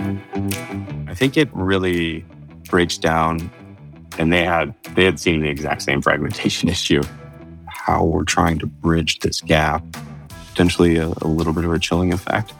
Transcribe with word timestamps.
I 0.00 1.14
think 1.14 1.36
it 1.36 1.48
really 1.52 2.24
breaks 2.68 2.96
down, 2.96 3.50
and 4.18 4.32
they 4.32 4.44
had 4.44 4.74
they 4.94 5.04
had 5.04 5.20
seen 5.20 5.40
the 5.40 5.48
exact 5.48 5.82
same 5.82 6.00
fragmentation 6.00 6.68
issue. 6.76 7.02
How 7.66 8.04
we're 8.04 8.24
trying 8.24 8.58
to 8.60 8.66
bridge 8.66 9.18
this 9.20 9.40
gap, 9.40 9.84
potentially 10.50 10.96
a, 10.96 11.06
a 11.06 11.28
little 11.28 11.52
bit 11.52 11.64
of 11.64 11.72
a 11.72 11.78
chilling 11.78 12.12
effect. 12.12 12.52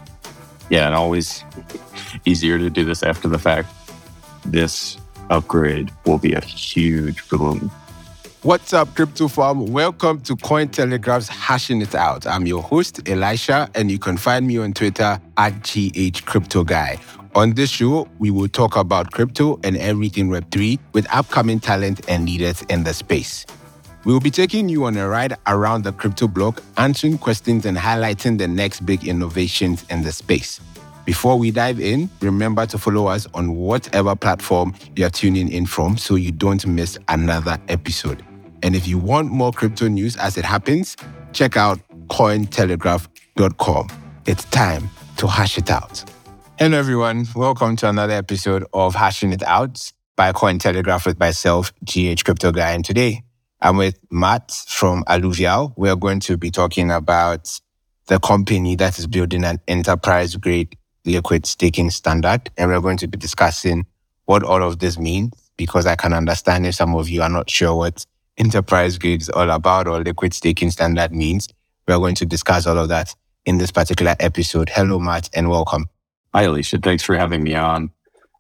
Yeah, 0.68 0.86
and 0.86 0.94
always 0.94 1.44
easier 2.24 2.58
to 2.58 2.70
do 2.70 2.84
this 2.84 3.02
after 3.02 3.28
the 3.28 3.38
fact. 3.38 3.72
This 4.44 4.96
upgrade 5.28 5.90
will 6.06 6.18
be 6.18 6.32
a 6.32 6.40
huge 6.40 7.28
boom 7.28 7.70
What's 8.42 8.72
up, 8.72 8.94
Crypto 8.94 9.28
Farm? 9.28 9.66
Welcome 9.66 10.22
to 10.22 10.34
Cointelegraph's 10.34 11.28
Hashing 11.28 11.82
It 11.82 11.94
Out. 11.94 12.26
I'm 12.26 12.46
your 12.46 12.62
host, 12.62 13.06
Elisha, 13.06 13.68
and 13.74 13.90
you 13.90 13.98
can 13.98 14.16
find 14.16 14.46
me 14.46 14.56
on 14.56 14.72
Twitter 14.72 15.20
at 15.36 15.62
GH 15.62 16.24
Crypto 16.24 16.64
Guy. 16.64 16.98
On 17.36 17.52
this 17.52 17.70
show, 17.70 18.08
we 18.18 18.32
will 18.32 18.48
talk 18.48 18.74
about 18.74 19.12
crypto 19.12 19.60
and 19.62 19.76
everything 19.76 20.30
Web3 20.30 20.80
with 20.92 21.06
upcoming 21.14 21.60
talent 21.60 22.00
and 22.08 22.26
leaders 22.26 22.62
in 22.62 22.82
the 22.82 22.92
space. 22.92 23.46
We 24.04 24.12
will 24.12 24.20
be 24.20 24.32
taking 24.32 24.68
you 24.68 24.84
on 24.86 24.96
a 24.96 25.08
ride 25.08 25.36
around 25.46 25.84
the 25.84 25.92
crypto 25.92 26.26
block, 26.26 26.60
answering 26.76 27.18
questions 27.18 27.66
and 27.66 27.76
highlighting 27.76 28.36
the 28.38 28.48
next 28.48 28.84
big 28.84 29.06
innovations 29.06 29.84
in 29.90 30.02
the 30.02 30.10
space. 30.10 30.58
Before 31.04 31.38
we 31.38 31.52
dive 31.52 31.78
in, 31.80 32.10
remember 32.20 32.66
to 32.66 32.78
follow 32.78 33.06
us 33.06 33.28
on 33.32 33.54
whatever 33.54 34.16
platform 34.16 34.74
you're 34.96 35.10
tuning 35.10 35.52
in 35.52 35.66
from 35.66 35.98
so 35.98 36.16
you 36.16 36.32
don't 36.32 36.66
miss 36.66 36.98
another 37.08 37.58
episode. 37.68 38.24
And 38.64 38.74
if 38.74 38.88
you 38.88 38.98
want 38.98 39.30
more 39.30 39.52
crypto 39.52 39.86
news 39.86 40.16
as 40.16 40.36
it 40.36 40.44
happens, 40.44 40.96
check 41.32 41.56
out 41.56 41.78
cointelegraph.com. 42.08 43.88
It's 44.26 44.44
time 44.46 44.90
to 45.18 45.28
hash 45.28 45.58
it 45.58 45.70
out. 45.70 46.09
Hello, 46.62 46.76
everyone. 46.76 47.26
Welcome 47.34 47.74
to 47.76 47.88
another 47.88 48.12
episode 48.12 48.66
of 48.74 48.94
Hashing 48.94 49.32
It 49.32 49.42
Out 49.44 49.92
by 50.14 50.30
Cointelegraph 50.32 51.06
with 51.06 51.18
myself, 51.18 51.72
GH 51.86 52.22
Crypto 52.22 52.52
Guy. 52.52 52.72
And 52.72 52.84
today 52.84 53.22
I'm 53.62 53.78
with 53.78 53.98
Matt 54.10 54.52
from 54.66 55.02
Alluvial. 55.06 55.72
We're 55.78 55.96
going 55.96 56.20
to 56.20 56.36
be 56.36 56.50
talking 56.50 56.90
about 56.90 57.58
the 58.08 58.18
company 58.18 58.76
that 58.76 58.98
is 58.98 59.06
building 59.06 59.42
an 59.42 59.60
enterprise 59.68 60.36
grade 60.36 60.76
liquid 61.06 61.46
staking 61.46 61.88
standard. 61.88 62.50
And 62.58 62.70
we're 62.70 62.82
going 62.82 62.98
to 62.98 63.08
be 63.08 63.16
discussing 63.16 63.86
what 64.26 64.42
all 64.42 64.62
of 64.62 64.80
this 64.80 64.98
means 64.98 65.32
because 65.56 65.86
I 65.86 65.96
can 65.96 66.12
understand 66.12 66.66
if 66.66 66.74
some 66.74 66.94
of 66.94 67.08
you 67.08 67.22
are 67.22 67.30
not 67.30 67.48
sure 67.48 67.74
what 67.74 68.04
enterprise 68.36 68.98
grade 68.98 69.22
is 69.22 69.30
all 69.30 69.48
about 69.48 69.88
or 69.88 70.02
liquid 70.02 70.34
staking 70.34 70.72
standard 70.72 71.10
means. 71.10 71.48
We're 71.88 71.96
going 71.96 72.16
to 72.16 72.26
discuss 72.26 72.66
all 72.66 72.76
of 72.76 72.90
that 72.90 73.14
in 73.46 73.56
this 73.56 73.72
particular 73.72 74.14
episode. 74.20 74.68
Hello, 74.68 74.98
Matt, 74.98 75.30
and 75.32 75.48
welcome. 75.48 75.88
Hi, 76.32 76.44
Elisha. 76.44 76.78
Thanks 76.78 77.02
for 77.02 77.16
having 77.16 77.42
me 77.42 77.54
on 77.54 77.90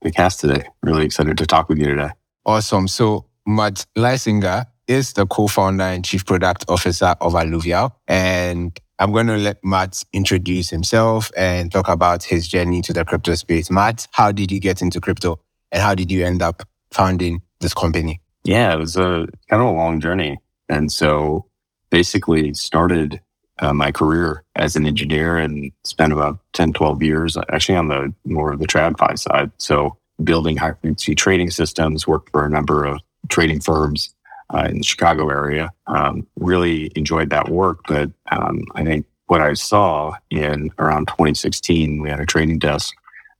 the 0.02 0.12
cast 0.12 0.40
today. 0.40 0.62
Really 0.82 1.04
excited 1.04 1.36
to 1.38 1.46
talk 1.46 1.68
with 1.68 1.78
you 1.78 1.86
today. 1.86 2.10
Awesome. 2.46 2.86
So, 2.86 3.26
Matt 3.46 3.84
Leisinger 3.96 4.66
is 4.86 5.12
the 5.14 5.26
co-founder 5.26 5.82
and 5.82 6.04
chief 6.04 6.24
product 6.24 6.64
officer 6.68 7.16
of 7.20 7.34
Alluvial. 7.34 7.96
And 8.06 8.78
I'm 9.00 9.12
going 9.12 9.26
to 9.26 9.36
let 9.36 9.64
Matt 9.64 10.04
introduce 10.12 10.70
himself 10.70 11.32
and 11.36 11.72
talk 11.72 11.88
about 11.88 12.22
his 12.22 12.46
journey 12.46 12.80
to 12.82 12.92
the 12.92 13.04
crypto 13.04 13.34
space. 13.34 13.70
Matt, 13.70 14.06
how 14.12 14.30
did 14.30 14.52
you 14.52 14.60
get 14.60 14.82
into 14.82 15.00
crypto 15.00 15.40
and 15.72 15.82
how 15.82 15.94
did 15.94 16.12
you 16.12 16.24
end 16.24 16.42
up 16.42 16.62
founding 16.92 17.42
this 17.60 17.74
company? 17.74 18.20
Yeah, 18.44 18.72
it 18.72 18.78
was 18.78 18.96
a 18.96 19.26
kind 19.48 19.62
of 19.62 19.68
a 19.68 19.72
long 19.72 20.00
journey. 20.00 20.38
And 20.68 20.92
so 20.92 21.46
basically 21.90 22.54
started 22.54 23.20
uh, 23.60 23.72
my 23.72 23.92
career 23.92 24.44
as 24.56 24.76
an 24.76 24.86
engineer 24.86 25.36
and 25.36 25.70
spent 25.84 26.12
about 26.12 26.38
10, 26.54 26.72
12 26.72 27.02
years 27.02 27.36
actually 27.50 27.76
on 27.76 27.88
the 27.88 28.12
more 28.24 28.52
of 28.52 28.58
the 28.58 28.66
TradFi 28.66 29.18
side. 29.18 29.50
So 29.58 29.96
building 30.22 30.56
high 30.56 30.72
frequency 30.72 31.14
trading 31.14 31.50
systems, 31.50 32.06
worked 32.06 32.30
for 32.30 32.44
a 32.44 32.50
number 32.50 32.84
of 32.84 33.00
trading 33.28 33.60
firms 33.60 34.14
uh, 34.54 34.66
in 34.68 34.78
the 34.78 34.84
Chicago 34.84 35.28
area. 35.30 35.70
Um, 35.86 36.26
really 36.36 36.90
enjoyed 36.96 37.30
that 37.30 37.48
work. 37.48 37.80
But 37.86 38.10
um, 38.30 38.64
I 38.74 38.84
think 38.84 39.06
what 39.26 39.40
I 39.40 39.54
saw 39.54 40.14
in 40.30 40.70
around 40.78 41.08
2016, 41.08 42.02
we 42.02 42.10
had 42.10 42.20
a 42.20 42.26
trading 42.26 42.58
desk 42.58 42.94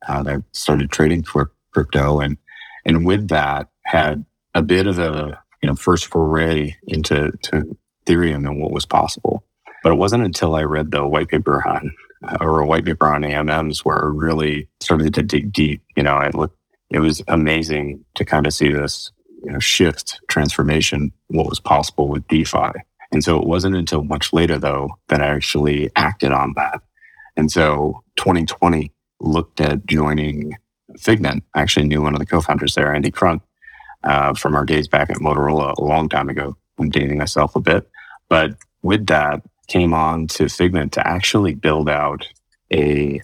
uh, 0.09 0.23
that 0.23 0.43
started 0.53 0.91
trading 0.91 1.23
for 1.23 1.51
crypto. 1.73 2.21
And, 2.21 2.37
and 2.85 3.05
with 3.05 3.29
that 3.29 3.69
had 3.85 4.25
a 4.55 4.63
bit 4.63 4.87
of 4.87 4.99
a 4.99 5.41
you 5.63 5.69
know 5.69 5.75
first 5.75 6.07
foray 6.07 6.75
into 6.87 7.33
to 7.43 7.77
Ethereum 8.07 8.47
and 8.49 8.61
what 8.61 8.73
was 8.73 8.87
possible. 8.87 9.45
But 9.83 9.93
it 9.93 9.97
wasn't 9.97 10.25
until 10.25 10.55
I 10.55 10.63
read 10.63 10.91
the 10.91 11.07
white 11.07 11.29
paper 11.29 11.67
on 11.67 11.93
or 12.41 12.61
a 12.61 12.67
white 12.67 12.85
paper 12.85 13.09
on 13.09 13.23
AMMs 13.23 13.81
where 13.81 14.05
I 14.05 14.09
really 14.09 14.69
started 14.81 15.15
to 15.15 15.23
dig 15.23 15.53
deep. 15.53 15.83
You 15.97 16.03
know, 16.03 16.15
I 16.15 16.31
looked. 16.31 16.57
It 16.91 17.01
was 17.01 17.23
amazing 17.29 18.05
to 18.17 18.25
kind 18.25 18.47
of 18.47 18.53
see 18.53 18.71
this 18.71 19.13
you 19.43 19.53
know 19.53 19.59
shift 19.59 20.21
transformation 20.29 21.13
what 21.29 21.49
was 21.49 21.61
possible 21.61 22.09
with 22.09 22.27
DeFi. 22.29 22.73
And 23.13 23.25
so 23.25 23.41
it 23.41 23.47
wasn't 23.47 23.77
until 23.77 24.05
much 24.05 24.33
later 24.33 24.59
though 24.59 24.91
that 25.09 25.23
I 25.23 25.27
actually 25.27 25.91
acted 25.97 26.33
on 26.33 26.53
that. 26.57 26.81
And 27.37 27.51
so 27.51 28.03
2020 28.17 28.93
looked 29.21 29.61
at 29.61 29.87
joining 29.87 30.57
Figment. 30.99 31.45
I 31.55 31.63
actually 31.63 31.87
knew 31.87 32.03
one 32.03 32.15
of 32.15 32.19
the 32.19 32.27
co-founders 32.27 32.75
there, 32.75 32.93
Andy 32.93 33.13
Cronk, 33.13 33.43
uh, 34.03 34.35
from 34.35 34.57
our 34.57 34.65
days 34.65 34.89
back 34.89 35.09
at 35.09 35.19
Motorola 35.19 35.77
a 35.77 35.85
long 35.85 36.09
time 36.09 36.29
ago. 36.29 36.57
I'm 36.79 36.91
dating 36.91 37.19
myself 37.19 37.55
a 37.55 37.61
bit, 37.61 37.89
but 38.29 38.57
with 38.83 39.07
that 39.07 39.43
came 39.71 39.95
on 39.95 40.27
to 40.27 40.49
Figment 40.49 40.93
to 40.93 41.07
actually 41.07 41.55
build 41.55 41.89
out 41.89 42.27
a 42.73 43.21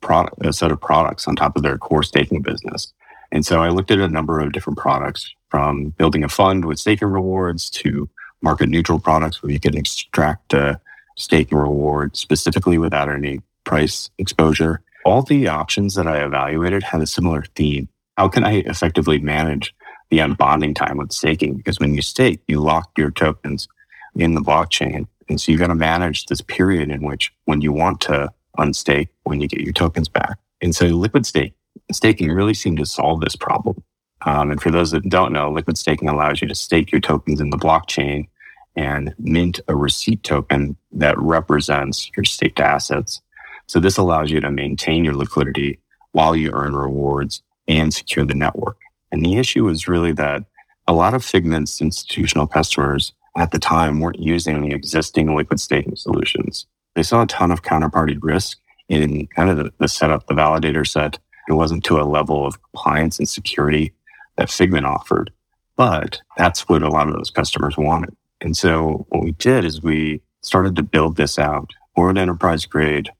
product, 0.00 0.44
a 0.44 0.52
set 0.52 0.72
of 0.72 0.80
products 0.80 1.28
on 1.28 1.36
top 1.36 1.56
of 1.56 1.62
their 1.62 1.76
core 1.76 2.02
staking 2.02 2.40
business. 2.40 2.92
And 3.30 3.44
so 3.44 3.60
I 3.60 3.68
looked 3.68 3.90
at 3.90 3.98
a 3.98 4.08
number 4.08 4.40
of 4.40 4.52
different 4.52 4.78
products 4.78 5.32
from 5.50 5.90
building 5.90 6.24
a 6.24 6.28
fund 6.28 6.64
with 6.64 6.78
staking 6.78 7.08
rewards 7.08 7.68
to 7.70 8.08
market 8.40 8.70
neutral 8.70 8.98
products 8.98 9.42
where 9.42 9.52
you 9.52 9.60
can 9.60 9.76
extract 9.76 10.54
a 10.54 10.80
staking 11.16 11.58
reward 11.58 12.16
specifically 12.16 12.78
without 12.78 13.10
any 13.10 13.40
price 13.64 14.10
exposure. 14.16 14.80
All 15.04 15.22
the 15.22 15.48
options 15.48 15.94
that 15.94 16.06
I 16.06 16.24
evaluated 16.24 16.82
had 16.82 17.02
a 17.02 17.06
similar 17.06 17.44
theme. 17.54 17.88
How 18.16 18.28
can 18.28 18.42
I 18.42 18.62
effectively 18.66 19.18
manage 19.18 19.74
the 20.10 20.18
unbonding 20.18 20.74
time 20.74 20.96
with 20.96 21.12
staking 21.12 21.56
because 21.56 21.78
when 21.78 21.94
you 21.94 22.02
stake, 22.02 22.40
you 22.48 22.60
lock 22.60 22.90
your 22.98 23.10
tokens 23.10 23.68
in 24.16 24.34
the 24.34 24.40
blockchain. 24.40 25.06
And 25.30 25.40
so 25.40 25.52
you've 25.52 25.60
got 25.60 25.68
to 25.68 25.76
manage 25.76 26.26
this 26.26 26.40
period 26.40 26.90
in 26.90 27.02
which 27.04 27.32
when 27.44 27.60
you 27.60 27.72
want 27.72 28.00
to 28.02 28.30
unstake, 28.58 29.08
when 29.22 29.40
you 29.40 29.46
get 29.46 29.60
your 29.60 29.72
tokens 29.72 30.08
back. 30.08 30.36
And 30.60 30.74
so 30.74 30.86
liquid 30.86 31.24
stake, 31.24 31.54
staking 31.92 32.30
really 32.32 32.52
seemed 32.52 32.78
to 32.78 32.84
solve 32.84 33.20
this 33.20 33.36
problem. 33.36 33.82
Um, 34.26 34.50
and 34.50 34.60
for 34.60 34.70
those 34.72 34.90
that 34.90 35.08
don't 35.08 35.32
know, 35.32 35.50
liquid 35.50 35.78
staking 35.78 36.08
allows 36.08 36.42
you 36.42 36.48
to 36.48 36.54
stake 36.54 36.90
your 36.90 37.00
tokens 37.00 37.40
in 37.40 37.50
the 37.50 37.56
blockchain 37.56 38.28
and 38.74 39.14
mint 39.18 39.60
a 39.68 39.76
receipt 39.76 40.22
token 40.24 40.76
that 40.92 41.18
represents 41.18 42.10
your 42.16 42.24
staked 42.24 42.60
assets. 42.60 43.22
So 43.66 43.78
this 43.78 43.96
allows 43.96 44.32
you 44.32 44.40
to 44.40 44.50
maintain 44.50 45.04
your 45.04 45.14
liquidity 45.14 45.78
while 46.10 46.34
you 46.34 46.50
earn 46.52 46.74
rewards 46.74 47.40
and 47.68 47.94
secure 47.94 48.26
the 48.26 48.34
network. 48.34 48.78
And 49.12 49.24
the 49.24 49.36
issue 49.36 49.68
is 49.68 49.86
really 49.86 50.12
that 50.12 50.42
a 50.88 50.92
lot 50.92 51.14
of 51.14 51.24
Figment's 51.24 51.80
institutional 51.80 52.48
customers 52.48 53.12
at 53.40 53.52
the 53.52 53.58
time 53.58 54.00
weren't 54.00 54.20
using 54.20 54.60
the 54.60 54.74
existing 54.74 55.34
liquid 55.34 55.58
staking 55.58 55.96
solutions. 55.96 56.66
They 56.94 57.02
saw 57.02 57.22
a 57.22 57.26
ton 57.26 57.50
of 57.50 57.62
counterparty 57.62 58.18
risk 58.20 58.58
in 58.90 59.28
kind 59.28 59.48
of 59.48 59.56
the, 59.56 59.72
the 59.78 59.88
setup, 59.88 60.26
the 60.26 60.34
validator 60.34 60.86
set. 60.86 61.18
It 61.48 61.54
wasn't 61.54 61.82
to 61.84 61.98
a 61.98 62.04
level 62.04 62.46
of 62.46 62.62
compliance 62.62 63.18
and 63.18 63.28
security 63.28 63.94
that 64.36 64.50
Figment 64.50 64.84
offered, 64.84 65.32
but 65.76 66.20
that's 66.36 66.68
what 66.68 66.82
a 66.82 66.90
lot 66.90 67.08
of 67.08 67.14
those 67.14 67.30
customers 67.30 67.78
wanted. 67.78 68.14
And 68.42 68.54
so 68.56 69.06
what 69.08 69.24
we 69.24 69.32
did 69.32 69.64
is 69.64 69.82
we 69.82 70.20
started 70.42 70.76
to 70.76 70.82
build 70.82 71.16
this 71.16 71.38
out 71.38 71.70
for 71.94 72.10
an 72.10 72.18
enterprise 72.18 72.66
grade 72.66 73.10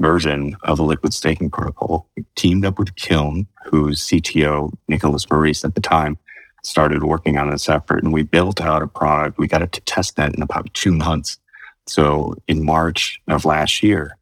version 0.00 0.56
of 0.62 0.80
a 0.80 0.82
liquid 0.82 1.14
staking 1.14 1.50
protocol. 1.50 2.08
We 2.16 2.24
teamed 2.34 2.64
up 2.64 2.78
with 2.78 2.96
Kiln, 2.96 3.46
whose 3.66 4.06
CTO, 4.06 4.72
Nicholas 4.88 5.28
Maurice 5.30 5.64
at 5.64 5.74
the 5.76 5.80
time, 5.80 6.18
started 6.64 7.04
working 7.04 7.38
on 7.38 7.50
this 7.50 7.68
effort 7.68 8.02
and 8.02 8.12
we 8.12 8.22
built 8.22 8.60
out 8.60 8.82
a 8.82 8.86
product. 8.86 9.38
We 9.38 9.48
got 9.48 9.62
it 9.62 9.72
to 9.72 9.80
test 9.82 10.16
that 10.16 10.34
in 10.34 10.42
about 10.42 10.72
two 10.74 10.92
months. 10.92 11.38
So 11.86 12.34
in 12.46 12.64
March 12.64 13.20
of 13.28 13.44
last 13.44 13.82
year. 13.82 14.16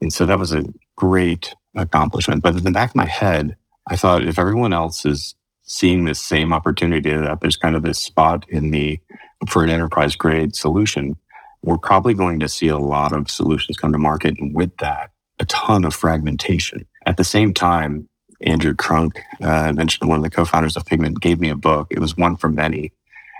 And 0.00 0.12
so 0.12 0.26
that 0.26 0.38
was 0.38 0.52
a 0.52 0.64
great 0.96 1.54
accomplishment. 1.76 2.42
But 2.42 2.56
in 2.56 2.64
the 2.64 2.70
back 2.70 2.90
of 2.90 2.96
my 2.96 3.06
head, 3.06 3.56
I 3.88 3.96
thought 3.96 4.26
if 4.26 4.38
everyone 4.38 4.72
else 4.72 5.04
is 5.06 5.34
seeing 5.62 6.04
this 6.04 6.20
same 6.20 6.52
opportunity 6.52 7.10
that 7.10 7.40
there's 7.40 7.56
kind 7.56 7.76
of 7.76 7.82
this 7.82 7.98
spot 7.98 8.44
in 8.48 8.70
the 8.70 9.00
for 9.48 9.64
an 9.64 9.70
enterprise 9.70 10.14
grade 10.16 10.54
solution, 10.54 11.16
we're 11.62 11.78
probably 11.78 12.14
going 12.14 12.40
to 12.40 12.48
see 12.48 12.68
a 12.68 12.78
lot 12.78 13.12
of 13.12 13.30
solutions 13.30 13.76
come 13.76 13.92
to 13.92 13.98
market. 13.98 14.34
And 14.38 14.54
with 14.54 14.76
that, 14.78 15.10
a 15.38 15.44
ton 15.46 15.84
of 15.84 15.94
fragmentation. 15.94 16.86
At 17.06 17.16
the 17.16 17.24
same 17.24 17.54
time, 17.54 18.08
Andrew 18.42 18.74
Cronk, 18.74 19.20
uh, 19.40 19.72
mentioned 19.72 20.08
one 20.08 20.18
of 20.18 20.24
the 20.24 20.30
co-founders 20.30 20.76
of 20.76 20.86
Figment, 20.86 21.20
gave 21.20 21.40
me 21.40 21.48
a 21.48 21.56
book. 21.56 21.88
It 21.90 21.98
was 21.98 22.16
one 22.16 22.36
for 22.36 22.48
many. 22.48 22.92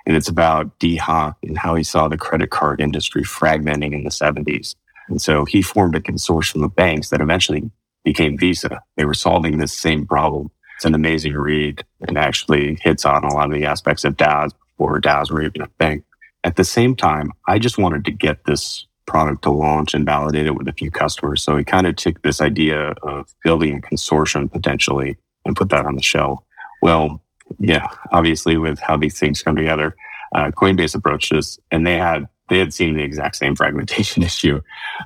And 0.06 0.16
it's 0.16 0.28
about 0.28 0.78
Dee 0.78 0.96
Hock 0.96 1.36
and 1.42 1.56
how 1.56 1.74
he 1.74 1.84
saw 1.84 2.08
the 2.08 2.16
credit 2.16 2.50
card 2.50 2.80
industry 2.80 3.22
fragmenting 3.22 3.92
in 3.92 4.04
the 4.04 4.10
70s. 4.10 4.74
And 5.08 5.20
so 5.20 5.44
he 5.44 5.62
formed 5.62 5.94
a 5.94 6.00
consortium 6.00 6.64
of 6.64 6.74
banks 6.74 7.10
that 7.10 7.20
eventually 7.20 7.70
became 8.04 8.38
Visa. 8.38 8.82
They 8.96 9.04
were 9.04 9.14
solving 9.14 9.58
this 9.58 9.72
same 9.72 10.06
problem. 10.06 10.50
It's 10.76 10.84
an 10.84 10.94
amazing 10.94 11.34
read 11.34 11.84
and 12.08 12.18
actually 12.18 12.78
hits 12.82 13.04
on 13.04 13.24
a 13.24 13.32
lot 13.32 13.46
of 13.46 13.54
the 13.54 13.66
aspects 13.66 14.04
of 14.04 14.16
DAOs 14.16 14.52
before 14.76 15.00
DAOs 15.00 15.30
were 15.30 15.42
even 15.42 15.62
a 15.62 15.68
thing. 15.78 16.02
At 16.44 16.56
the 16.56 16.64
same 16.64 16.96
time, 16.96 17.30
I 17.46 17.60
just 17.60 17.78
wanted 17.78 18.04
to 18.06 18.10
get 18.10 18.44
this 18.44 18.86
product 19.06 19.42
to 19.42 19.50
launch 19.50 19.94
and 19.94 20.06
validate 20.06 20.46
it 20.46 20.54
with 20.54 20.68
a 20.68 20.72
few 20.72 20.90
customers. 20.90 21.42
So 21.42 21.56
we 21.56 21.64
kind 21.64 21.86
of 21.86 21.96
took 21.96 22.22
this 22.22 22.40
idea 22.40 22.94
of 23.02 23.34
building 23.42 23.78
a 23.78 23.80
consortium 23.80 24.50
potentially 24.50 25.16
and 25.44 25.56
put 25.56 25.70
that 25.70 25.86
on 25.86 25.96
the 25.96 26.02
shelf. 26.02 26.42
Well, 26.82 27.22
yeah, 27.58 27.86
obviously 28.12 28.56
with 28.56 28.78
how 28.78 28.96
these 28.96 29.18
things 29.18 29.42
come 29.42 29.56
together, 29.56 29.94
uh, 30.34 30.50
Coinbase 30.50 30.94
approached 30.94 31.32
this 31.32 31.58
and 31.70 31.86
they 31.86 31.98
had 31.98 32.26
they 32.48 32.58
had 32.58 32.74
seen 32.74 32.96
the 32.96 33.02
exact 33.02 33.36
same 33.36 33.56
fragmentation 33.56 34.22
issue, 34.30 34.60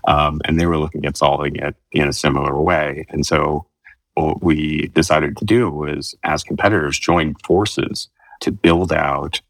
um, 0.09 0.41
and 0.45 0.59
they 0.59 0.67
were 0.67 0.79
looking 0.79 1.05
at 1.05 1.17
solving 1.17 1.57
it 1.57 1.77
in 1.93 2.09
a 2.09 2.13
similar 2.13 2.61
way. 2.61 3.07
And 3.09 3.25
so, 3.25 3.67
what 4.15 4.43
we 4.43 4.89
decided 4.89 5.37
to 5.37 5.45
do 5.45 5.71
was, 5.71 6.17
as 6.25 6.43
competitors, 6.43 6.99
join 6.99 7.35
forces 7.45 8.09
to 8.41 8.51
build 8.51 8.93
out 8.93 9.41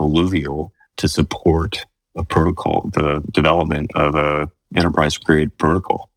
Alluvial 0.00 0.72
to 0.96 1.08
support 1.08 1.84
a 2.16 2.24
protocol, 2.24 2.90
the 2.92 3.22
development 3.30 3.90
of 3.94 4.14
a 4.14 4.50
enterprise 4.74 5.16
grade 5.16 5.56
protocol. 5.58 6.10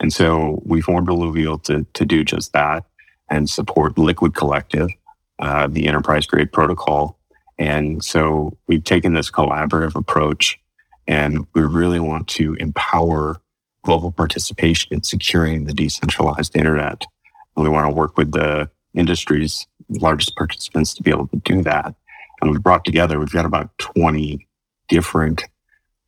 And 0.00 0.12
so 0.12 0.62
we 0.64 0.80
formed 0.80 1.08
Alluvial 1.08 1.58
to, 1.60 1.86
to 1.94 2.04
do 2.04 2.24
just 2.24 2.52
that 2.52 2.84
and 3.30 3.48
support 3.48 3.98
Liquid 3.98 4.34
Collective, 4.34 4.90
uh, 5.38 5.66
the 5.66 5.88
enterprise 5.88 6.26
grade 6.26 6.52
protocol. 6.52 7.18
And 7.58 8.04
so 8.04 8.56
we've 8.66 8.84
taken 8.84 9.14
this 9.14 9.30
collaborative 9.30 9.94
approach 9.94 10.58
and 11.08 11.46
we 11.54 11.62
really 11.62 12.00
want 12.00 12.28
to 12.28 12.54
empower 12.54 13.40
global 13.84 14.10
participation 14.10 14.92
in 14.92 15.02
securing 15.02 15.64
the 15.64 15.72
decentralized 15.72 16.56
internet. 16.56 17.04
And 17.56 17.62
we 17.62 17.70
want 17.70 17.88
to 17.88 17.94
work 17.94 18.18
with 18.18 18.32
the 18.32 18.68
industry's 18.94 19.66
largest 19.88 20.34
participants 20.36 20.92
to 20.94 21.02
be 21.02 21.10
able 21.10 21.28
to 21.28 21.36
do 21.36 21.62
that. 21.62 21.94
And 22.40 22.50
we've 22.50 22.62
brought 22.62 22.84
together, 22.84 23.18
we've 23.18 23.30
got 23.30 23.46
about 23.46 23.76
20 23.78 24.45
different 24.88 25.44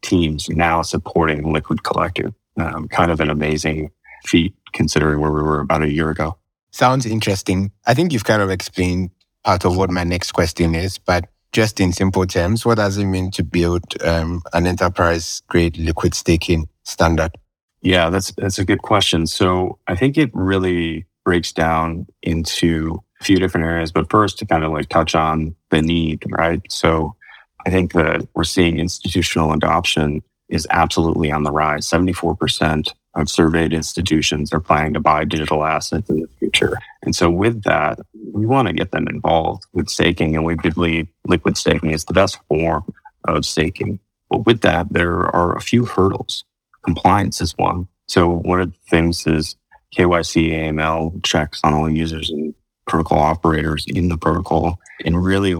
teams 0.02 0.48
now 0.48 0.82
supporting 0.82 1.52
Liquid 1.52 1.82
Collective. 1.82 2.32
Um, 2.56 2.88
kind 2.88 3.10
of 3.12 3.20
an 3.20 3.30
amazing 3.30 3.90
feat 4.24 4.54
considering 4.72 5.20
where 5.20 5.30
we 5.30 5.42
were 5.42 5.60
about 5.60 5.82
a 5.82 5.92
year 5.92 6.10
ago. 6.10 6.36
Sounds 6.70 7.06
interesting. 7.06 7.70
I 7.86 7.94
think 7.94 8.12
you've 8.12 8.24
kind 8.24 8.42
of 8.42 8.50
explained 8.50 9.10
part 9.44 9.64
of 9.64 9.76
what 9.76 9.90
my 9.90 10.04
next 10.04 10.32
question 10.32 10.74
is, 10.74 10.98
but 10.98 11.28
just 11.52 11.80
in 11.80 11.92
simple 11.92 12.26
terms, 12.26 12.66
what 12.66 12.76
does 12.76 12.98
it 12.98 13.04
mean 13.04 13.30
to 13.32 13.44
build 13.44 13.84
um, 14.02 14.42
an 14.52 14.66
enterprise 14.66 15.42
grade 15.48 15.78
liquid 15.78 16.14
staking 16.14 16.68
standard? 16.82 17.32
Yeah, 17.80 18.10
that's 18.10 18.32
that's 18.32 18.58
a 18.58 18.64
good 18.64 18.82
question. 18.82 19.26
So 19.26 19.78
I 19.86 19.94
think 19.94 20.18
it 20.18 20.30
really 20.34 21.06
breaks 21.24 21.52
down 21.52 22.06
into 22.22 23.02
a 23.20 23.24
few 23.24 23.36
different 23.36 23.66
areas, 23.66 23.92
but 23.92 24.10
first 24.10 24.38
to 24.38 24.46
kind 24.46 24.64
of 24.64 24.72
like 24.72 24.88
touch 24.88 25.14
on 25.14 25.54
the 25.70 25.80
need, 25.80 26.24
right? 26.30 26.60
So 26.68 27.14
I 27.68 27.70
think 27.70 27.92
that 27.92 28.26
we're 28.32 28.44
seeing 28.44 28.78
institutional 28.78 29.52
adoption 29.52 30.22
is 30.48 30.66
absolutely 30.70 31.30
on 31.30 31.42
the 31.42 31.50
rise. 31.50 31.86
74% 31.86 32.94
of 33.14 33.28
surveyed 33.28 33.74
institutions 33.74 34.54
are 34.54 34.60
planning 34.60 34.94
to 34.94 35.00
buy 35.00 35.24
digital 35.24 35.62
assets 35.62 36.08
in 36.08 36.20
the 36.20 36.28
future. 36.38 36.78
And 37.02 37.14
so 37.14 37.28
with 37.28 37.64
that, 37.64 37.98
we 38.32 38.46
want 38.46 38.68
to 38.68 38.72
get 38.72 38.90
them 38.90 39.06
involved 39.06 39.64
with 39.74 39.90
staking 39.90 40.34
and 40.34 40.46
we 40.46 40.54
believe 40.54 41.08
liquid 41.26 41.58
staking 41.58 41.90
is 41.90 42.06
the 42.06 42.14
best 42.14 42.38
form 42.48 42.84
of 43.24 43.44
staking. 43.44 44.00
But 44.30 44.46
with 44.46 44.62
that, 44.62 44.90
there 44.90 45.26
are 45.36 45.54
a 45.54 45.60
few 45.60 45.84
hurdles. 45.84 46.44
Compliance 46.86 47.42
is 47.42 47.52
one. 47.58 47.86
So 48.06 48.30
one 48.30 48.62
of 48.62 48.72
the 48.72 48.78
things 48.88 49.26
is 49.26 49.56
KYC 49.94 50.52
AML 50.52 51.22
checks 51.22 51.60
on 51.64 51.74
all 51.74 51.90
users 51.90 52.30
and 52.30 52.54
protocol 52.86 53.18
operators 53.18 53.84
in 53.86 54.08
the 54.08 54.16
protocol. 54.16 54.80
And 55.04 55.22
really, 55.22 55.54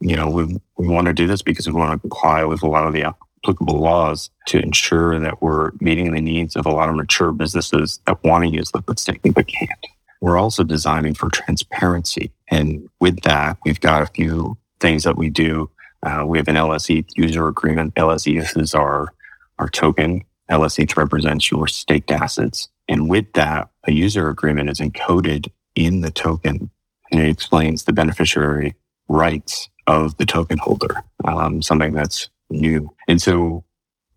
you 0.00 0.16
know, 0.16 0.28
we, 0.28 0.44
we 0.76 0.88
want 0.88 1.06
to 1.06 1.12
do 1.12 1.26
this 1.26 1.42
because 1.42 1.66
we 1.66 1.72
want 1.72 1.92
to 1.92 1.98
comply 1.98 2.44
with 2.44 2.62
a 2.62 2.68
lot 2.68 2.86
of 2.86 2.92
the 2.92 3.14
applicable 3.42 3.78
laws 3.78 4.30
to 4.46 4.58
ensure 4.58 5.18
that 5.18 5.40
we're 5.42 5.72
meeting 5.80 6.12
the 6.12 6.20
needs 6.20 6.56
of 6.56 6.66
a 6.66 6.70
lot 6.70 6.88
of 6.88 6.96
mature 6.96 7.32
businesses 7.32 8.00
that 8.06 8.22
want 8.24 8.44
to 8.44 8.50
use 8.50 8.74
liquid 8.74 8.98
staking 8.98 9.32
but 9.32 9.46
can't. 9.46 9.70
We're 10.20 10.38
also 10.38 10.64
designing 10.64 11.14
for 11.14 11.28
transparency. 11.28 12.32
And 12.48 12.88
with 13.00 13.22
that, 13.22 13.58
we've 13.64 13.80
got 13.80 14.02
a 14.02 14.06
few 14.06 14.56
things 14.80 15.04
that 15.04 15.16
we 15.16 15.30
do. 15.30 15.70
Uh, 16.02 16.24
we 16.26 16.38
have 16.38 16.48
an 16.48 16.56
LSE 16.56 17.06
user 17.16 17.48
agreement. 17.48 17.94
LSE 17.94 18.56
is 18.60 18.74
our, 18.74 19.12
our 19.58 19.68
token. 19.68 20.24
LSE 20.50 20.96
represents 20.96 21.50
your 21.50 21.66
staked 21.66 22.10
assets. 22.10 22.68
And 22.88 23.08
with 23.08 23.32
that, 23.34 23.68
a 23.86 23.92
user 23.92 24.28
agreement 24.28 24.70
is 24.70 24.80
encoded 24.80 25.50
in 25.74 26.00
the 26.00 26.10
token 26.10 26.70
and 27.10 27.20
it 27.20 27.28
explains 27.28 27.84
the 27.84 27.92
beneficiary 27.92 28.74
rights 29.08 29.68
of 29.86 30.16
the 30.16 30.26
token 30.26 30.58
holder, 30.58 31.02
um, 31.24 31.62
something 31.62 31.92
that's 31.92 32.28
new. 32.50 32.90
And 33.08 33.20
so 33.20 33.64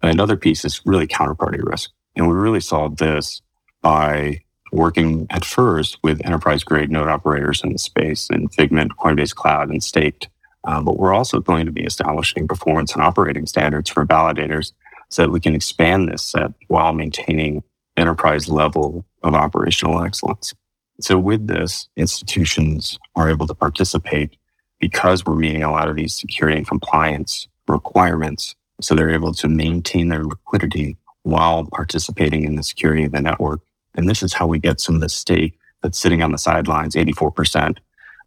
another 0.01 0.35
piece 0.35 0.65
is 0.65 0.81
really 0.85 1.07
counterparty 1.07 1.63
risk. 1.63 1.91
And 2.15 2.27
we 2.27 2.33
really 2.35 2.61
solved 2.61 2.99
this 2.99 3.41
by 3.81 4.41
working 4.71 5.27
at 5.29 5.45
first 5.45 5.97
with 6.03 6.23
enterprise 6.25 6.63
grade 6.63 6.91
node 6.91 7.07
operators 7.07 7.63
in 7.63 7.71
the 7.71 7.79
space 7.79 8.29
in 8.29 8.47
Figment, 8.49 8.97
Coinbase 8.97 9.33
Cloud, 9.33 9.69
and 9.69 9.83
Staked. 9.83 10.29
Um, 10.65 10.85
but 10.85 10.97
we're 10.97 11.13
also 11.13 11.39
going 11.39 11.65
to 11.65 11.71
be 11.71 11.83
establishing 11.83 12.47
performance 12.47 12.93
and 12.93 13.01
operating 13.01 13.45
standards 13.45 13.89
for 13.89 14.05
validators 14.05 14.73
so 15.09 15.23
that 15.23 15.31
we 15.31 15.39
can 15.39 15.55
expand 15.55 16.09
this 16.09 16.23
set 16.23 16.51
while 16.67 16.93
maintaining 16.93 17.63
enterprise 17.97 18.47
level 18.49 19.05
of 19.23 19.33
operational 19.33 20.03
excellence. 20.03 20.53
So 21.01 21.17
with 21.17 21.47
this, 21.47 21.87
institutions 21.95 22.99
are 23.15 23.29
able 23.29 23.47
to 23.47 23.55
participate 23.55 24.35
because 24.79 25.25
we're 25.25 25.35
meeting 25.35 25.63
a 25.63 25.71
lot 25.71 25.89
of 25.89 25.95
these 25.95 26.15
security 26.15 26.57
and 26.57 26.67
compliance 26.67 27.47
requirements. 27.67 28.55
So 28.81 28.95
they're 28.95 29.09
able 29.09 29.33
to 29.35 29.47
maintain 29.47 30.09
their 30.09 30.23
liquidity 30.23 30.97
while 31.23 31.65
participating 31.65 32.43
in 32.43 32.55
the 32.55 32.63
security 32.63 33.03
of 33.03 33.11
the 33.11 33.21
network. 33.21 33.61
And 33.95 34.07
this 34.07 34.23
is 34.23 34.33
how 34.33 34.47
we 34.47 34.59
get 34.59 34.79
some 34.79 34.95
of 34.95 35.01
the 35.01 35.09
stake 35.09 35.57
that's 35.81 35.99
sitting 35.99 36.23
on 36.23 36.31
the 36.31 36.37
sidelines. 36.37 36.95
84% 36.95 37.77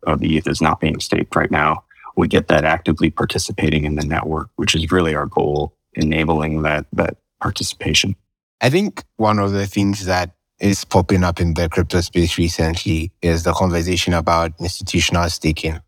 of 0.06 0.20
the 0.20 0.37
ETH 0.37 0.49
is 0.49 0.60
not 0.60 0.81
being 0.81 1.00
staked 1.00 1.34
right 1.34 1.50
now. 1.50 1.84
We 2.16 2.28
get 2.28 2.49
that 2.49 2.64
actively 2.64 3.10
participating 3.10 3.84
in 3.84 3.94
the 3.94 4.04
network, 4.04 4.50
which 4.56 4.75
is 4.75 4.90
really 4.93 5.14
our 5.14 5.26
goal, 5.26 5.75
enabling 5.94 6.62
that, 6.62 6.87
that 6.93 7.16
participation. 7.40 8.14
I 8.60 8.70
think 8.70 9.02
one 9.16 9.38
of 9.38 9.52
the 9.52 9.66
things 9.66 10.04
that 10.04 10.34
is 10.60 10.84
popping 10.84 11.25
up 11.25 11.40
in 11.40 11.54
the 11.54 11.69
crypto 11.69 12.00
space 12.00 12.38
recently 12.38 13.10
is 13.22 13.43
the 13.43 13.52
conversation 13.52 14.14
about 14.14 14.52
institutional 14.61 15.28
staking. 15.28 15.80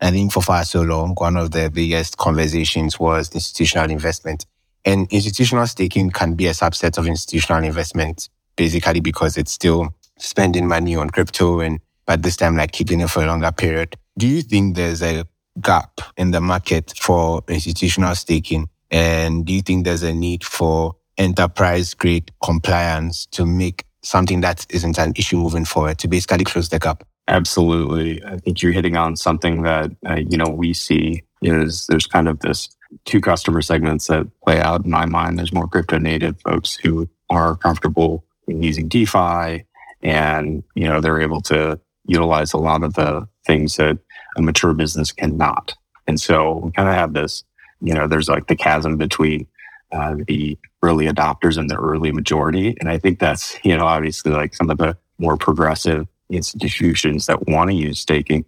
I 0.00 0.10
think 0.10 0.32
for 0.32 0.42
far 0.42 0.64
so 0.64 0.82
long, 0.82 1.14
one 1.18 1.36
of 1.36 1.50
the 1.50 1.70
biggest 1.70 2.16
conversations 2.16 2.98
was 2.98 3.34
institutional 3.34 3.90
investment. 3.90 4.46
And 4.84 5.06
institutional 5.10 5.66
staking 5.66 6.10
can 6.10 6.34
be 6.34 6.46
a 6.46 6.52
subset 6.52 6.96
of 6.96 7.06
institutional 7.06 7.62
investment, 7.62 8.28
basically 8.56 9.00
because 9.00 9.36
it's 9.36 9.52
still 9.52 9.94
spending 10.18 10.66
money 10.66 10.96
on 10.96 11.10
crypto 11.10 11.60
and 11.60 11.80
but 12.06 12.22
this 12.22 12.36
time 12.36 12.56
like 12.56 12.72
keeping 12.72 13.00
it 13.00 13.08
for 13.08 13.22
a 13.22 13.26
longer 13.26 13.52
period. 13.52 13.94
Do 14.18 14.26
you 14.26 14.42
think 14.42 14.74
there's 14.74 15.00
a 15.00 15.24
gap 15.60 16.00
in 16.16 16.32
the 16.32 16.40
market 16.40 16.92
for 16.96 17.42
institutional 17.46 18.14
staking? 18.16 18.68
And 18.90 19.46
do 19.46 19.52
you 19.52 19.62
think 19.62 19.84
there's 19.84 20.02
a 20.02 20.12
need 20.12 20.42
for 20.42 20.96
enterprise 21.16 21.94
grade 21.94 22.32
compliance 22.42 23.26
to 23.26 23.46
make 23.46 23.84
something 24.02 24.40
that 24.40 24.66
isn't 24.70 24.98
an 24.98 25.12
issue 25.14 25.36
moving 25.36 25.64
forward 25.64 25.98
to 25.98 26.08
basically 26.08 26.44
close 26.44 26.68
the 26.68 26.78
gap? 26.78 27.04
Absolutely. 27.30 28.22
I 28.24 28.38
think 28.38 28.60
you're 28.60 28.72
hitting 28.72 28.96
on 28.96 29.14
something 29.14 29.62
that, 29.62 29.92
uh, 30.04 30.16
you 30.16 30.36
know, 30.36 30.48
we 30.48 30.74
see 30.74 31.22
is 31.42 31.86
there's 31.86 32.08
kind 32.08 32.26
of 32.26 32.40
this 32.40 32.68
two 33.04 33.20
customer 33.20 33.62
segments 33.62 34.08
that 34.08 34.26
play 34.44 34.60
out 34.60 34.84
in 34.84 34.90
my 34.90 35.06
mind. 35.06 35.38
There's 35.38 35.52
more 35.52 35.68
crypto 35.68 35.98
native 35.98 36.40
folks 36.40 36.74
who 36.74 37.08
are 37.30 37.54
comfortable 37.56 38.24
using 38.48 38.88
DeFi 38.88 39.64
and, 40.02 40.64
you 40.74 40.88
know, 40.88 41.00
they're 41.00 41.20
able 41.20 41.40
to 41.42 41.78
utilize 42.04 42.52
a 42.52 42.58
lot 42.58 42.82
of 42.82 42.94
the 42.94 43.28
things 43.46 43.76
that 43.76 43.98
a 44.36 44.42
mature 44.42 44.74
business 44.74 45.12
cannot. 45.12 45.76
And 46.08 46.20
so 46.20 46.62
we 46.64 46.72
kind 46.72 46.88
of 46.88 46.96
have 46.96 47.12
this, 47.12 47.44
you 47.80 47.94
know, 47.94 48.08
there's 48.08 48.28
like 48.28 48.48
the 48.48 48.56
chasm 48.56 48.96
between 48.96 49.46
uh, 49.92 50.16
the 50.26 50.58
early 50.82 51.06
adopters 51.06 51.56
and 51.56 51.70
the 51.70 51.76
early 51.76 52.10
majority. 52.10 52.76
And 52.80 52.88
I 52.88 52.98
think 52.98 53.20
that's, 53.20 53.56
you 53.62 53.76
know, 53.76 53.86
obviously 53.86 54.32
like 54.32 54.52
some 54.52 54.68
of 54.68 54.78
the 54.78 54.96
more 55.18 55.36
progressive 55.36 56.08
institutions 56.30 57.26
that 57.26 57.48
want 57.48 57.70
to 57.70 57.76
use 57.76 58.00
staking 58.00 58.44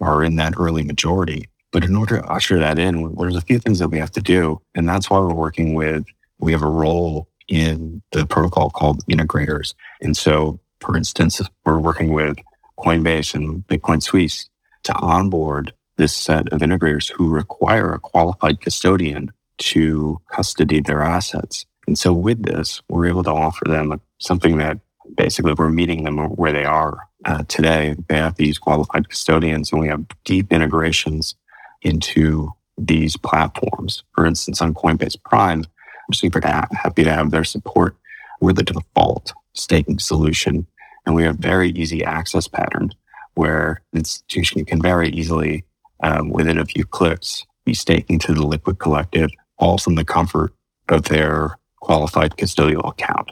are 0.00 0.22
in 0.22 0.36
that 0.36 0.54
early 0.58 0.82
majority. 0.82 1.48
But 1.70 1.84
in 1.84 1.96
order 1.96 2.20
to 2.20 2.26
usher 2.26 2.58
that 2.58 2.78
in, 2.78 3.14
there's 3.16 3.36
a 3.36 3.40
few 3.40 3.58
things 3.58 3.78
that 3.78 3.88
we 3.88 3.98
have 3.98 4.10
to 4.12 4.20
do. 4.20 4.60
And 4.74 4.88
that's 4.88 5.08
why 5.08 5.18
we're 5.18 5.32
working 5.34 5.74
with, 5.74 6.04
we 6.38 6.52
have 6.52 6.62
a 6.62 6.66
role 6.66 7.28
in 7.48 8.02
the 8.12 8.26
protocol 8.26 8.70
called 8.70 9.04
integrators. 9.06 9.74
And 10.00 10.16
so, 10.16 10.60
for 10.80 10.96
instance, 10.96 11.40
we're 11.64 11.78
working 11.78 12.12
with 12.12 12.38
Coinbase 12.78 13.34
and 13.34 13.66
Bitcoin 13.66 14.02
Suisse 14.02 14.48
to 14.84 14.94
onboard 14.96 15.72
this 15.96 16.14
set 16.14 16.52
of 16.52 16.60
integrators 16.60 17.10
who 17.10 17.28
require 17.28 17.92
a 17.92 18.00
qualified 18.00 18.60
custodian 18.60 19.30
to 19.58 20.20
custody 20.30 20.80
their 20.80 21.02
assets. 21.02 21.64
And 21.86 21.98
so 21.98 22.12
with 22.12 22.42
this, 22.42 22.82
we're 22.88 23.06
able 23.06 23.22
to 23.24 23.30
offer 23.30 23.64
them 23.66 24.00
something 24.18 24.58
that 24.58 24.78
basically 25.16 25.54
we're 25.54 25.68
meeting 25.68 26.04
them 26.04 26.18
where 26.18 26.52
they 26.52 26.64
are 26.64 26.98
uh, 27.24 27.44
today. 27.48 27.96
They 28.08 28.16
have 28.16 28.36
these 28.36 28.58
qualified 28.58 29.08
custodians 29.08 29.72
and 29.72 29.80
we 29.80 29.88
have 29.88 30.04
deep 30.24 30.52
integrations 30.52 31.34
into 31.82 32.52
these 32.78 33.16
platforms. 33.16 34.02
For 34.14 34.26
instance, 34.26 34.60
on 34.60 34.74
Coinbase 34.74 35.22
Prime, 35.24 35.64
I'm 36.08 36.14
super 36.14 36.40
happy 36.40 37.04
to 37.04 37.12
have 37.12 37.30
their 37.30 37.44
support. 37.44 37.96
We're 38.40 38.52
the 38.52 38.62
default 38.62 39.32
staking 39.54 39.98
solution 39.98 40.66
and 41.06 41.14
we 41.14 41.22
have 41.24 41.36
very 41.36 41.70
easy 41.70 42.04
access 42.04 42.48
patterns 42.48 42.94
where 43.34 43.82
the 43.92 44.00
institution 44.00 44.64
can 44.64 44.80
very 44.80 45.08
easily, 45.10 45.64
um, 46.02 46.30
within 46.30 46.58
a 46.58 46.66
few 46.66 46.84
clicks, 46.84 47.46
be 47.64 47.74
staking 47.74 48.18
to 48.20 48.34
the 48.34 48.46
Liquid 48.46 48.78
Collective, 48.78 49.30
all 49.58 49.78
from 49.78 49.94
the 49.94 50.04
comfort 50.04 50.52
of 50.88 51.04
their 51.04 51.58
qualified 51.80 52.36
custodial 52.36 52.88
account. 52.88 53.30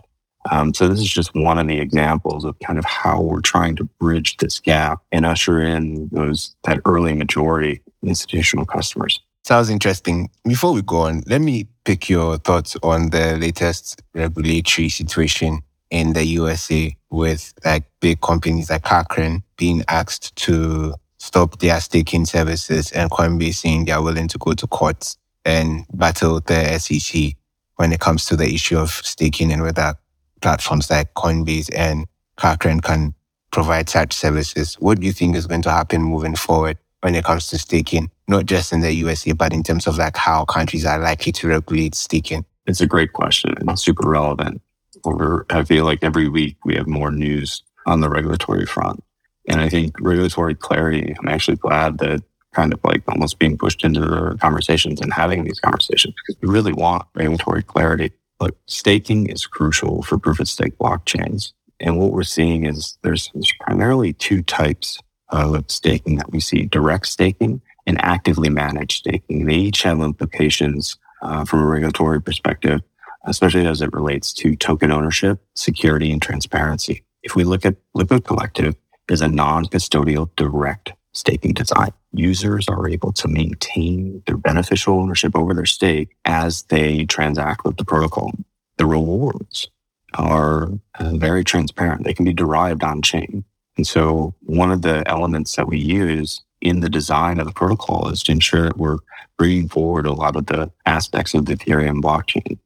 Um, 0.50 0.72
so 0.72 0.88
this 0.88 1.00
is 1.00 1.10
just 1.10 1.34
one 1.34 1.58
of 1.58 1.66
the 1.66 1.78
examples 1.80 2.44
of 2.44 2.58
kind 2.60 2.78
of 2.78 2.84
how 2.84 3.20
we're 3.20 3.40
trying 3.40 3.76
to 3.76 3.84
bridge 3.84 4.38
this 4.38 4.58
gap 4.58 5.00
and 5.12 5.26
usher 5.26 5.60
in 5.60 6.08
those 6.12 6.54
that 6.64 6.80
early 6.86 7.12
majority 7.12 7.82
institutional 8.02 8.64
customers. 8.64 9.20
Sounds 9.44 9.70
interesting. 9.70 10.30
Before 10.44 10.72
we 10.72 10.82
go 10.82 11.00
on, 11.00 11.22
let 11.26 11.40
me 11.40 11.66
pick 11.84 12.08
your 12.08 12.38
thoughts 12.38 12.76
on 12.82 13.10
the 13.10 13.36
latest 13.36 14.02
regulatory 14.14 14.88
situation 14.88 15.60
in 15.90 16.12
the 16.12 16.24
USA 16.24 16.94
with 17.10 17.52
like 17.64 17.84
big 18.00 18.20
companies 18.20 18.70
like 18.70 18.84
Kraken 18.84 19.42
being 19.56 19.82
asked 19.88 20.36
to 20.36 20.94
stop 21.18 21.58
their 21.58 21.80
staking 21.80 22.24
services 22.26 22.92
and 22.92 23.10
Coinbase 23.10 23.56
saying 23.56 23.84
they 23.84 23.92
are 23.92 24.02
willing 24.02 24.28
to 24.28 24.38
go 24.38 24.52
to 24.52 24.66
courts 24.66 25.16
and 25.44 25.84
battle 25.92 26.40
the 26.40 26.78
SEC 26.78 27.32
when 27.76 27.92
it 27.92 28.00
comes 28.00 28.26
to 28.26 28.36
the 28.36 28.46
issue 28.46 28.78
of 28.78 28.90
staking 28.90 29.52
and 29.52 29.62
whether 29.62 29.94
platforms 30.40 30.90
like 30.90 31.14
Coinbase 31.14 31.70
and 31.74 32.06
Kraken 32.36 32.80
can 32.80 33.14
provide 33.50 33.88
such 33.88 34.12
services. 34.12 34.74
What 34.74 35.00
do 35.00 35.06
you 35.06 35.12
think 35.12 35.36
is 35.36 35.46
going 35.46 35.62
to 35.62 35.70
happen 35.70 36.02
moving 36.02 36.34
forward 36.34 36.78
when 37.00 37.14
it 37.14 37.24
comes 37.24 37.48
to 37.48 37.58
staking, 37.58 38.10
not 38.28 38.46
just 38.46 38.72
in 38.72 38.80
the 38.80 38.92
USA, 38.92 39.32
but 39.32 39.52
in 39.52 39.62
terms 39.62 39.86
of 39.86 39.98
like 39.98 40.16
how 40.16 40.44
countries 40.44 40.86
are 40.86 40.98
likely 40.98 41.32
to 41.32 41.48
regulate 41.48 41.94
staking? 41.94 42.44
It's 42.66 42.80
a 42.80 42.86
great 42.86 43.12
question 43.12 43.54
and 43.58 43.78
super 43.78 44.08
relevant. 44.08 44.60
Over, 45.04 45.46
I 45.50 45.64
feel 45.64 45.84
like 45.84 46.00
every 46.02 46.28
week 46.28 46.56
we 46.64 46.74
have 46.74 46.86
more 46.86 47.10
news 47.10 47.62
on 47.86 48.00
the 48.00 48.10
regulatory 48.10 48.66
front. 48.66 49.02
And 49.48 49.60
I 49.60 49.68
think 49.68 49.96
regulatory 50.00 50.54
clarity, 50.54 51.14
I'm 51.18 51.28
actually 51.28 51.56
glad 51.56 51.98
that 51.98 52.22
kind 52.52 52.72
of 52.72 52.80
like 52.84 53.02
almost 53.08 53.38
being 53.38 53.56
pushed 53.56 53.84
into 53.84 54.00
the 54.00 54.36
conversations 54.40 55.00
and 55.00 55.12
having 55.12 55.44
these 55.44 55.60
conversations 55.60 56.14
because 56.14 56.40
we 56.42 56.48
really 56.48 56.72
want 56.72 57.06
regulatory 57.14 57.62
clarity. 57.62 58.12
But 58.40 58.56
staking 58.66 59.26
is 59.26 59.46
crucial 59.46 60.02
for 60.02 60.18
proof 60.18 60.40
of 60.40 60.48
stake 60.48 60.76
blockchains. 60.78 61.52
And 61.78 61.98
what 61.98 62.12
we're 62.12 62.22
seeing 62.22 62.64
is 62.64 62.98
there's, 63.02 63.30
there's 63.34 63.52
primarily 63.60 64.14
two 64.14 64.42
types 64.42 64.98
of 65.28 65.70
staking 65.70 66.16
that 66.16 66.32
we 66.32 66.40
see 66.40 66.64
direct 66.64 67.06
staking 67.06 67.60
and 67.86 68.00
actively 68.00 68.48
managed 68.48 69.00
staking. 69.00 69.44
They 69.44 69.54
each 69.54 69.82
have 69.82 70.00
implications 70.00 70.96
uh, 71.22 71.44
from 71.44 71.60
a 71.60 71.66
regulatory 71.66 72.20
perspective, 72.20 72.80
especially 73.26 73.66
as 73.66 73.82
it 73.82 73.92
relates 73.92 74.32
to 74.34 74.56
token 74.56 74.90
ownership, 74.90 75.38
security, 75.54 76.10
and 76.10 76.20
transparency. 76.20 77.04
If 77.22 77.36
we 77.36 77.44
look 77.44 77.66
at 77.66 77.76
Liquid 77.94 78.24
Collective 78.24 78.74
as 79.10 79.20
a 79.20 79.28
non 79.28 79.66
custodial 79.66 80.30
direct 80.36 80.94
staking 81.12 81.52
design. 81.52 81.92
Users 82.12 82.68
are 82.68 82.88
able 82.88 83.12
to 83.12 83.28
maintain 83.28 84.22
their 84.26 84.36
beneficial 84.36 84.98
ownership 84.98 85.36
over 85.36 85.54
their 85.54 85.66
stake 85.66 86.16
as 86.24 86.62
they 86.64 87.04
transact 87.04 87.64
with 87.64 87.76
the 87.76 87.84
protocol. 87.84 88.32
The 88.78 88.86
rewards 88.86 89.68
are 90.14 90.70
uh, 90.98 91.16
very 91.16 91.44
transparent. 91.44 92.04
They 92.04 92.14
can 92.14 92.24
be 92.24 92.32
derived 92.32 92.82
on 92.82 93.02
chain. 93.02 93.44
And 93.76 93.86
so 93.86 94.34
one 94.40 94.70
of 94.70 94.82
the 94.82 95.02
elements 95.06 95.56
that 95.56 95.68
we 95.68 95.78
use 95.78 96.42
in 96.60 96.80
the 96.80 96.88
design 96.88 97.40
of 97.40 97.46
the 97.46 97.52
protocol 97.52 98.08
is 98.08 98.22
to 98.24 98.32
ensure 98.32 98.64
that 98.64 98.76
we're 98.76 98.98
bringing 99.38 99.68
forward 99.68 100.06
a 100.06 100.12
lot 100.12 100.36
of 100.36 100.46
the 100.46 100.70
aspects 100.86 101.34
of 101.34 101.46
the 101.46 101.54
Ethereum 101.54 102.02
blockchain. 102.02 102.58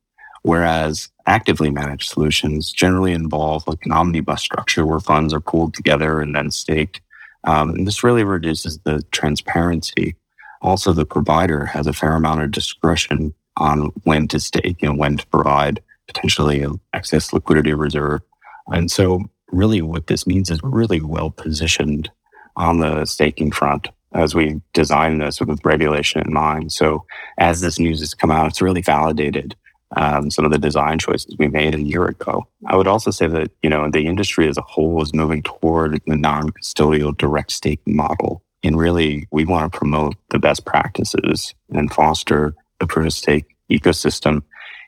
Whereas 0.42 1.08
actively 1.26 1.70
managed 1.70 2.10
solutions 2.10 2.70
generally 2.72 3.12
involve 3.12 3.66
like 3.66 3.86
an 3.86 3.92
omnibus 3.92 4.42
structure 4.42 4.84
where 4.84 5.00
funds 5.00 5.32
are 5.32 5.40
pooled 5.40 5.72
together 5.72 6.20
and 6.20 6.34
then 6.34 6.50
staked 6.50 7.00
um, 7.44 7.70
and 7.70 7.86
this 7.86 8.02
really 8.02 8.24
reduces 8.24 8.78
the 8.80 9.02
transparency. 9.10 10.16
Also, 10.62 10.92
the 10.92 11.06
provider 11.06 11.66
has 11.66 11.86
a 11.86 11.92
fair 11.92 12.14
amount 12.14 12.42
of 12.42 12.50
discretion 12.50 13.34
on 13.56 13.92
when 14.04 14.26
to 14.28 14.40
stake 14.40 14.82
and 14.82 14.98
when 14.98 15.16
to 15.18 15.26
provide 15.28 15.82
potentially 16.06 16.66
excess 16.92 17.32
liquidity 17.32 17.74
reserve. 17.74 18.20
And 18.68 18.90
so, 18.90 19.24
really, 19.52 19.82
what 19.82 20.06
this 20.06 20.26
means 20.26 20.50
is 20.50 20.62
we're 20.62 20.70
really 20.70 21.00
well 21.00 21.30
positioned 21.30 22.10
on 22.56 22.80
the 22.80 23.04
staking 23.04 23.50
front 23.50 23.88
as 24.14 24.34
we 24.34 24.60
design 24.72 25.18
this 25.18 25.40
with 25.40 25.64
regulation 25.64 26.22
in 26.22 26.32
mind. 26.32 26.72
So, 26.72 27.04
as 27.38 27.60
this 27.60 27.78
news 27.78 28.00
has 28.00 28.14
come 28.14 28.30
out, 28.30 28.46
it's 28.46 28.62
really 28.62 28.82
validated 28.82 29.54
um, 29.96 30.30
some 30.30 30.44
of 30.44 30.50
the 30.50 30.58
design 30.58 30.98
choices 30.98 31.36
we 31.38 31.48
made 31.48 31.74
a 31.74 31.80
year 31.80 32.04
ago. 32.04 32.46
I 32.66 32.76
would 32.76 32.86
also 32.86 33.10
say 33.10 33.26
that, 33.26 33.50
you 33.62 33.70
know, 33.70 33.90
the 33.90 34.06
industry 34.06 34.48
as 34.48 34.58
a 34.58 34.62
whole 34.62 35.02
is 35.02 35.14
moving 35.14 35.42
toward 35.42 36.00
the 36.06 36.16
non-custodial 36.16 37.16
direct 37.16 37.52
stake 37.52 37.80
model. 37.86 38.42
And 38.62 38.78
really, 38.78 39.28
we 39.30 39.44
want 39.44 39.70
to 39.70 39.78
promote 39.78 40.16
the 40.30 40.38
best 40.38 40.64
practices 40.64 41.54
and 41.70 41.92
foster 41.92 42.54
the 42.80 42.86
proof 42.86 43.06
of 43.06 43.12
stake 43.12 43.46
ecosystem 43.70 44.42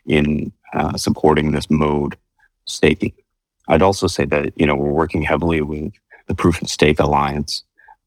in 0.06 0.52
uh, 0.72 0.96
supporting 0.96 1.52
this 1.52 1.70
mode 1.70 2.16
staking. 2.64 3.12
I'd 3.68 3.82
also 3.82 4.06
say 4.06 4.24
that, 4.26 4.52
you 4.56 4.66
know, 4.66 4.74
we're 4.74 4.92
working 4.92 5.22
heavily 5.22 5.60
with 5.60 5.92
the 6.26 6.34
Proof 6.34 6.62
of 6.62 6.68
Stake 6.68 7.00
Alliance. 7.00 7.64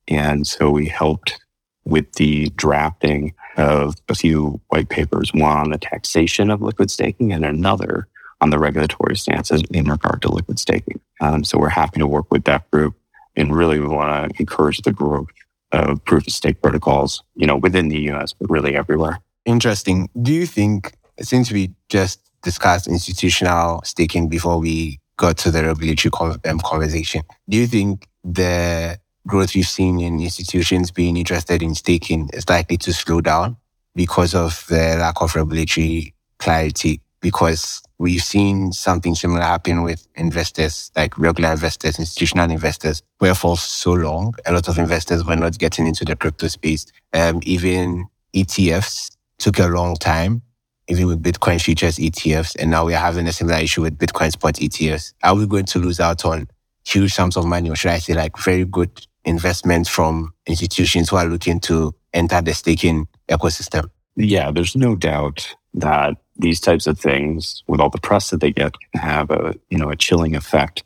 And 0.08 0.48
so 0.48 0.70
we 0.70 0.88
helped 0.88 1.39
with 1.86 2.13
the 2.13 2.50
drafting 2.56 3.34
of 3.60 3.96
a 4.08 4.16
few 4.16 4.62
white 4.70 4.89
papers, 4.89 5.34
one 5.34 5.58
on 5.58 5.70
the 5.72 5.78
taxation 5.78 6.50
of 6.50 6.62
liquid 6.62 6.89
staking 6.89 7.34
and 7.34 7.46
another 7.46 8.08
on 8.42 8.50
the 8.50 8.60
regulatory 8.60 9.18
stances 9.18 9.62
in 9.72 9.86
regard 9.86 10.22
to 10.22 10.32
liquid 10.32 10.58
staking. 10.58 11.00
Um, 11.22 11.44
so 11.44 11.58
we're 11.58 11.70
happy 11.70 12.00
to 12.00 12.08
work 12.08 12.32
with 12.32 12.46
that 12.46 12.70
group 12.72 12.96
and 13.36 13.56
really 13.56 13.80
we 13.80 13.88
want 13.88 14.34
to 14.34 14.39
encourage 14.39 14.80
the 14.82 14.94
growth 14.94 15.28
of 15.72 16.04
proof 16.06 16.25
of 16.25 16.34
stake 16.34 16.62
protocols, 16.62 17.22
you 17.36 17.46
know, 17.46 17.58
within 17.58 17.89
the 17.89 18.00
US, 18.12 18.34
but 18.34 18.50
really 18.50 18.75
everywhere. 18.75 19.20
Interesting. 19.46 20.10
Do 20.22 20.34
you 20.34 20.46
think, 20.46 20.94
since 21.22 21.51
we 21.51 21.72
just 21.89 22.20
discussed 22.42 22.88
institutional 22.88 23.82
staking 23.84 24.30
before 24.30 24.60
we 24.60 25.00
got 25.18 25.38
to 25.39 25.51
the 25.51 25.66
regulatory 25.66 26.36
um, 26.46 26.60
conversation, 26.60 27.22
do 27.50 27.58
you 27.58 27.68
think 27.68 28.08
the 28.24 28.98
growth 29.29 29.55
we've 29.55 29.67
seen 29.67 30.01
in 30.01 30.19
institutions 30.19 30.91
being 30.91 31.15
interested 31.15 31.62
in 31.62 31.75
staking 31.75 32.29
is 32.33 32.50
likely 32.50 32.77
to 32.77 32.91
slow 32.91 33.21
down 33.21 33.55
because 33.95 34.36
of 34.36 34.65
the 34.67 34.98
lack 35.00 35.21
of 35.21 35.36
regulatory 35.36 36.13
clarity. 36.39 37.01
Because 37.21 37.81
we've 37.98 38.24
seen 38.24 38.71
something 38.71 39.13
similar 39.13 39.41
happen 39.41 39.83
with 39.83 40.07
investors, 40.15 40.89
like 40.95 41.17
regular 41.17 41.51
investors, 41.51 42.00
institutional 42.00 42.50
investors, 42.50 43.03
where 43.17 43.36
for 43.36 43.57
so 43.57 43.91
long, 43.91 44.33
a 44.45 44.53
lot 44.53 44.69
of 44.69 44.77
investors 44.77 45.25
were 45.25 45.36
not 45.36 45.59
getting 45.59 45.86
into 45.86 46.05
the 46.05 46.15
crypto 46.15 46.48
space. 46.48 46.86
Um, 47.13 47.41
even 47.43 48.07
ETFs 48.33 49.17
took 49.38 49.59
a 49.59 49.67
long 49.67 49.98
time, 49.98 50.41
even 50.88 51.07
with 51.07 51.21
Bitcoin 51.21 51.62
futures 51.62 51.98
ETFs. 51.98 52.55
And 52.57 52.71
now 52.71 52.86
we're 52.86 52.98
having 52.98 53.27
a 53.27 53.33
similar 53.33 53.59
issue 53.59 53.81
with 53.81 53.98
Bitcoin 53.98 54.31
spot 54.31 54.55
ETFs. 54.55 55.13
Are 55.21 55.36
we 55.36 55.45
going 55.45 55.65
to 55.65 55.79
lose 55.79 56.00
out 56.00 56.24
on 56.24 56.48
huge 56.86 57.13
sums 57.13 57.38
of 57.38 57.45
money, 57.45 57.69
or 57.69 57.75
should 57.75 57.91
I 57.91 58.00
say 58.00 58.13
like 58.13 58.38
very 58.38 58.65
good 58.65 58.89
investments 59.25 59.89
from 59.89 60.33
institutions 60.47 61.09
who 61.09 61.17
are 61.17 61.25
looking 61.25 61.59
to 61.61 61.93
enter 62.13 62.41
the 62.41 62.53
staking 62.53 63.07
ecosystem. 63.29 63.89
Yeah, 64.15 64.51
there's 64.51 64.75
no 64.75 64.95
doubt 64.95 65.55
that 65.73 66.17
these 66.38 66.59
types 66.59 66.88
of 66.88 66.99
things, 66.99 67.63
with 67.67 67.79
all 67.79 67.89
the 67.89 67.99
press 67.99 68.29
that 68.29 68.41
they 68.41 68.51
get, 68.51 68.73
can 68.79 69.01
have 69.01 69.29
a 69.31 69.55
you 69.69 69.77
know 69.77 69.89
a 69.89 69.95
chilling 69.95 70.35
effect 70.35 70.83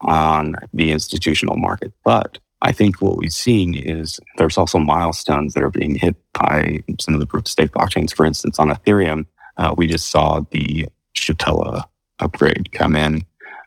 on 0.00 0.56
the 0.72 0.90
institutional 0.90 1.56
market. 1.56 1.92
But 2.04 2.38
I 2.62 2.72
think 2.72 3.00
what 3.00 3.16
we've 3.16 3.32
seen 3.32 3.74
is 3.74 4.18
there's 4.38 4.56
also 4.56 4.78
milestones 4.78 5.54
that 5.54 5.62
are 5.62 5.70
being 5.70 5.96
hit 5.96 6.16
by 6.32 6.82
some 6.98 7.14
of 7.14 7.20
the 7.20 7.26
proof 7.26 7.42
of 7.42 7.48
stake 7.48 7.72
blockchains. 7.72 8.14
For 8.14 8.24
instance, 8.24 8.58
on 8.58 8.70
Ethereum, 8.70 9.26
uh, 9.56 9.74
we 9.76 9.86
just 9.86 10.10
saw 10.10 10.40
the 10.50 10.86
Shapella 11.14 11.84
upgrade 12.20 12.72
come 12.72 12.96
in. 12.96 13.24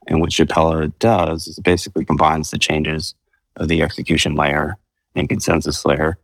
And 0.08 0.22
what 0.22 0.32
Shapella 0.32 0.92
does 1.00 1.48
is 1.48 1.60
basically 1.60 2.06
combines 2.06 2.52
the 2.52 2.58
changes 2.58 3.14
of 3.58 3.68
the 3.68 3.82
execution 3.82 4.36
layer 4.36 4.78
and 5.16 5.30
consensus 5.30 5.86
layer 5.86 6.18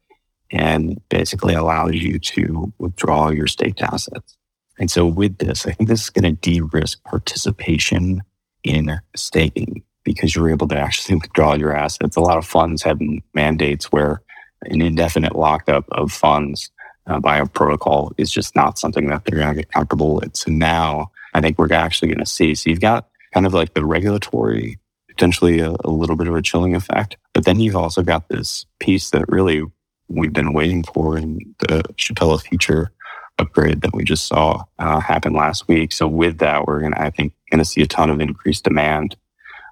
and 0.52 1.02
basically 1.10 1.54
allows 1.54 1.94
you 1.96 2.20
to 2.20 2.72
withdraw 2.78 3.30
your 3.30 3.48
staked 3.48 3.82
assets. 3.82 4.38
And 4.80 4.90
so 4.90 5.06
with 5.06 5.38
this, 5.38 5.66
I 5.66 5.72
think 5.72 5.90
this 5.90 6.04
is 6.04 6.10
going 6.10 6.24
to 6.24 6.40
de-risk 6.40 7.04
participation 7.04 8.22
in 8.64 9.00
staking 9.16 9.84
because 10.04 10.36
you're 10.36 10.50
able 10.50 10.68
to 10.68 10.78
actually 10.78 11.16
withdraw 11.22 11.56
your 11.56 11.76
assets. 11.76 12.16
A 12.16 12.22
lot 12.22 12.38
of 12.38 12.46
funds 12.46 12.84
have 12.84 13.00
mandates 13.34 13.92
where 13.92 14.22
an 14.64 14.82
indefinite 14.82 15.36
lockup 15.36 15.86
of 15.92 16.12
funds 16.12 16.72
uh, 17.08 17.20
by 17.20 17.38
a 17.38 17.46
protocol 17.46 18.14
is 18.18 18.32
just 18.32 18.56
not 18.56 18.80
something 18.80 19.08
that 19.08 19.26
they're 19.26 19.40
going 19.40 19.56
to 19.56 19.62
get 19.62 19.72
comfortable 19.72 20.16
with. 20.16 20.36
So 20.38 20.52
now 20.52 21.12
I 21.34 21.42
think 21.42 21.58
we're 21.58 21.74
actually 21.74 22.10
going 22.10 22.20
to 22.20 22.26
see. 22.26 22.56
So 22.56 22.70
you've 22.70 22.80
got 22.80 23.08
kind 23.34 23.46
of 23.46 23.54
like 23.54 23.74
the 23.74 23.86
regulatory, 23.86 24.80
potentially 25.16 25.60
a, 25.60 25.76
a 25.84 25.90
little 25.90 26.16
bit 26.16 26.28
of 26.28 26.36
a 26.36 26.42
chilling 26.42 26.76
effect. 26.76 27.18
But 27.34 27.46
then 27.46 27.60
you've 27.60 27.76
also 27.76 28.02
got 28.02 28.30
this 28.30 28.66
piece 28.80 29.12
that 29.12 29.26
really 29.28 29.64
we've 30.08 30.34
been 30.34 30.54
waiting 30.54 30.84
for 30.84 31.18
in 31.18 31.56
the 31.60 31.84
Shapella 31.98 32.42
feature 32.42 32.92
upgrade 33.40 33.82
that 33.82 33.94
we 33.94 34.04
just 34.04 34.28
saw 34.28 34.64
uh, 34.80 35.00
happen 35.00 35.34
last 35.34 35.68
week. 35.68 35.92
So 35.92 36.08
with 36.08 36.38
that, 36.40 36.68
we're 36.68 36.80
going 36.80 36.94
to, 36.94 37.02
I 37.02 37.10
think, 37.10 37.34
going 37.50 37.60
to 37.60 37.66
see 37.66 37.82
a 37.82 37.88
ton 37.88 38.10
of 38.10 38.20
increased 38.20 38.64
demand. 38.64 39.16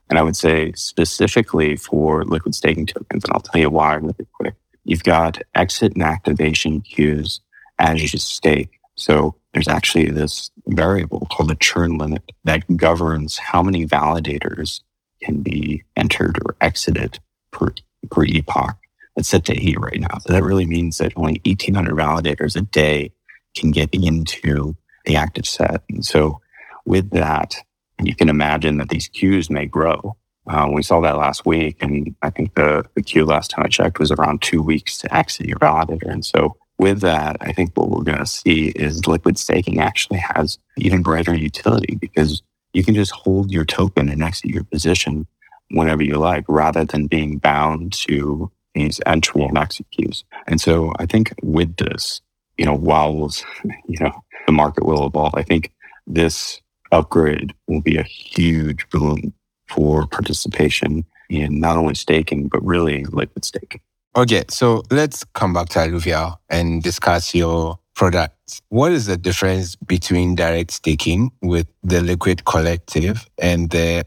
And 0.10 0.18
I 0.18 0.24
would 0.24 0.36
say 0.36 0.72
specifically 0.74 1.76
for 1.76 2.26
liquid 2.26 2.56
staking 2.56 2.88
tokens, 2.88 3.24
and 3.24 3.34
I'll 3.34 3.42
tell 3.42 3.62
you 3.62 3.70
why 3.70 3.94
really 3.96 4.28
quick. 4.34 4.56
You've 4.84 5.04
got 5.04 5.42
exit 5.56 5.94
and 5.94 6.04
activation 6.04 6.82
queues 6.82 7.40
as 7.80 8.02
you 8.02 8.20
stake. 8.20 8.72
So 8.96 9.36
there's 9.54 9.68
actually 9.68 10.10
this 10.10 10.50
variable 10.68 11.28
called 11.32 11.50
the 11.50 11.56
churn 11.56 11.98
limit 11.98 12.24
that 12.44 12.78
governs 12.78 13.38
how 13.38 13.62
many 13.62 13.86
validators 13.86 14.82
can 15.22 15.42
be 15.42 15.84
entered 15.96 16.40
or 16.46 16.56
exited 16.62 17.20
per, 17.52 17.74
per 18.10 18.26
epoch. 18.26 18.78
It's 19.16 19.30
set 19.30 19.46
to 19.46 19.58
eight 19.58 19.80
right 19.80 20.00
now. 20.00 20.20
So 20.20 20.34
that 20.34 20.44
really 20.44 20.66
means 20.66 20.98
that 20.98 21.14
only 21.16 21.42
1800 21.46 21.94
validators 21.94 22.56
a 22.56 22.62
day 22.62 23.12
can 23.56 23.72
get 23.72 23.90
into 23.94 24.76
the 25.06 25.16
active 25.16 25.46
set. 25.46 25.84
And 25.90 26.06
so 26.06 26.40
with 26.86 27.10
that, 27.12 27.56
you 28.02 28.16
can 28.16 28.30
imagine 28.30 28.78
that 28.78 28.90
these 28.90 29.08
queues 29.08 29.50
may 29.50 29.66
grow. 29.66 30.16
Uh, 30.48 30.70
we 30.74 30.82
saw 30.82 31.00
that 31.02 31.18
last 31.18 31.46
week, 31.46 31.78
and 31.82 32.16
I 32.22 32.32
think 32.32 32.56
the, 32.56 32.84
the 32.96 33.04
queue 33.04 33.26
last 33.26 33.52
time 33.52 33.66
I 33.66 33.70
checked 33.70 34.00
was 34.00 34.12
around 34.12 34.42
two 34.42 34.62
weeks 34.62 34.98
to 35.00 35.16
exit 35.16 35.46
your 35.46 35.60
validator. 35.60 36.12
And 36.12 36.26
so 36.26 36.56
with 36.80 37.02
that, 37.02 37.38
I 37.42 37.52
think 37.52 37.72
what 37.76 37.90
we're 37.90 38.04
going 38.04 38.18
to 38.18 38.26
see 38.26 38.70
is 38.70 39.06
liquid 39.06 39.38
staking 39.38 39.80
actually 39.80 40.18
has 40.18 40.58
even 40.78 41.04
greater 41.04 41.36
utility 41.36 41.96
because 41.96 42.42
you 42.74 42.84
can 42.84 42.96
just 42.96 43.12
hold 43.12 43.52
your 43.52 43.66
token 43.66 44.10
and 44.10 44.24
exit 44.24 44.52
your 44.52 44.64
position 44.64 45.28
whenever 45.72 46.04
you 46.04 46.16
like 46.16 46.46
rather 46.48 46.86
than 46.86 47.08
being 47.08 47.38
bound 47.38 47.94
to 47.94 48.52
these 48.74 49.00
entry 49.06 49.44
and 49.44 49.58
exit 49.58 49.86
queues. 49.92 50.24
And 50.48 50.60
so 50.60 50.94
I 51.00 51.06
think 51.06 51.34
with 51.42 51.76
this, 51.78 52.22
you 52.58 52.66
know, 52.66 52.76
while 52.76 53.14
you 53.88 54.00
know, 54.00 54.12
the 54.46 54.52
market 54.52 54.86
will 54.86 55.06
evolve, 55.06 55.36
I 55.36 55.44
think 55.44 55.72
this 56.08 56.62
upgrade 56.92 57.54
will 57.68 57.82
be 57.82 57.98
a 57.98 58.04
huge 58.04 58.88
boom 58.90 59.34
for 59.68 60.06
participation 60.08 61.06
in 61.30 61.60
not 61.60 61.78
only 61.78 61.96
staking, 61.96 62.50
but 62.50 62.64
really 62.64 63.06
liquid 63.06 63.46
staking. 63.46 63.82
Okay, 64.16 64.44
so 64.50 64.84
let's 64.92 65.24
come 65.34 65.54
back 65.54 65.70
to 65.70 65.80
Alluvial 65.80 66.42
and 66.50 66.84
discuss 66.84 67.34
your 67.34 67.80
product. 68.02 68.64
What 68.70 68.92
is 68.92 69.06
the 69.06 69.16
difference 69.16 69.76
between 69.76 70.34
direct 70.34 70.72
staking 70.72 71.30
with 71.44 71.68
the 71.84 72.02
Liquid 72.02 72.46
Collective 72.46 73.30
and 73.38 73.70
the 73.70 74.04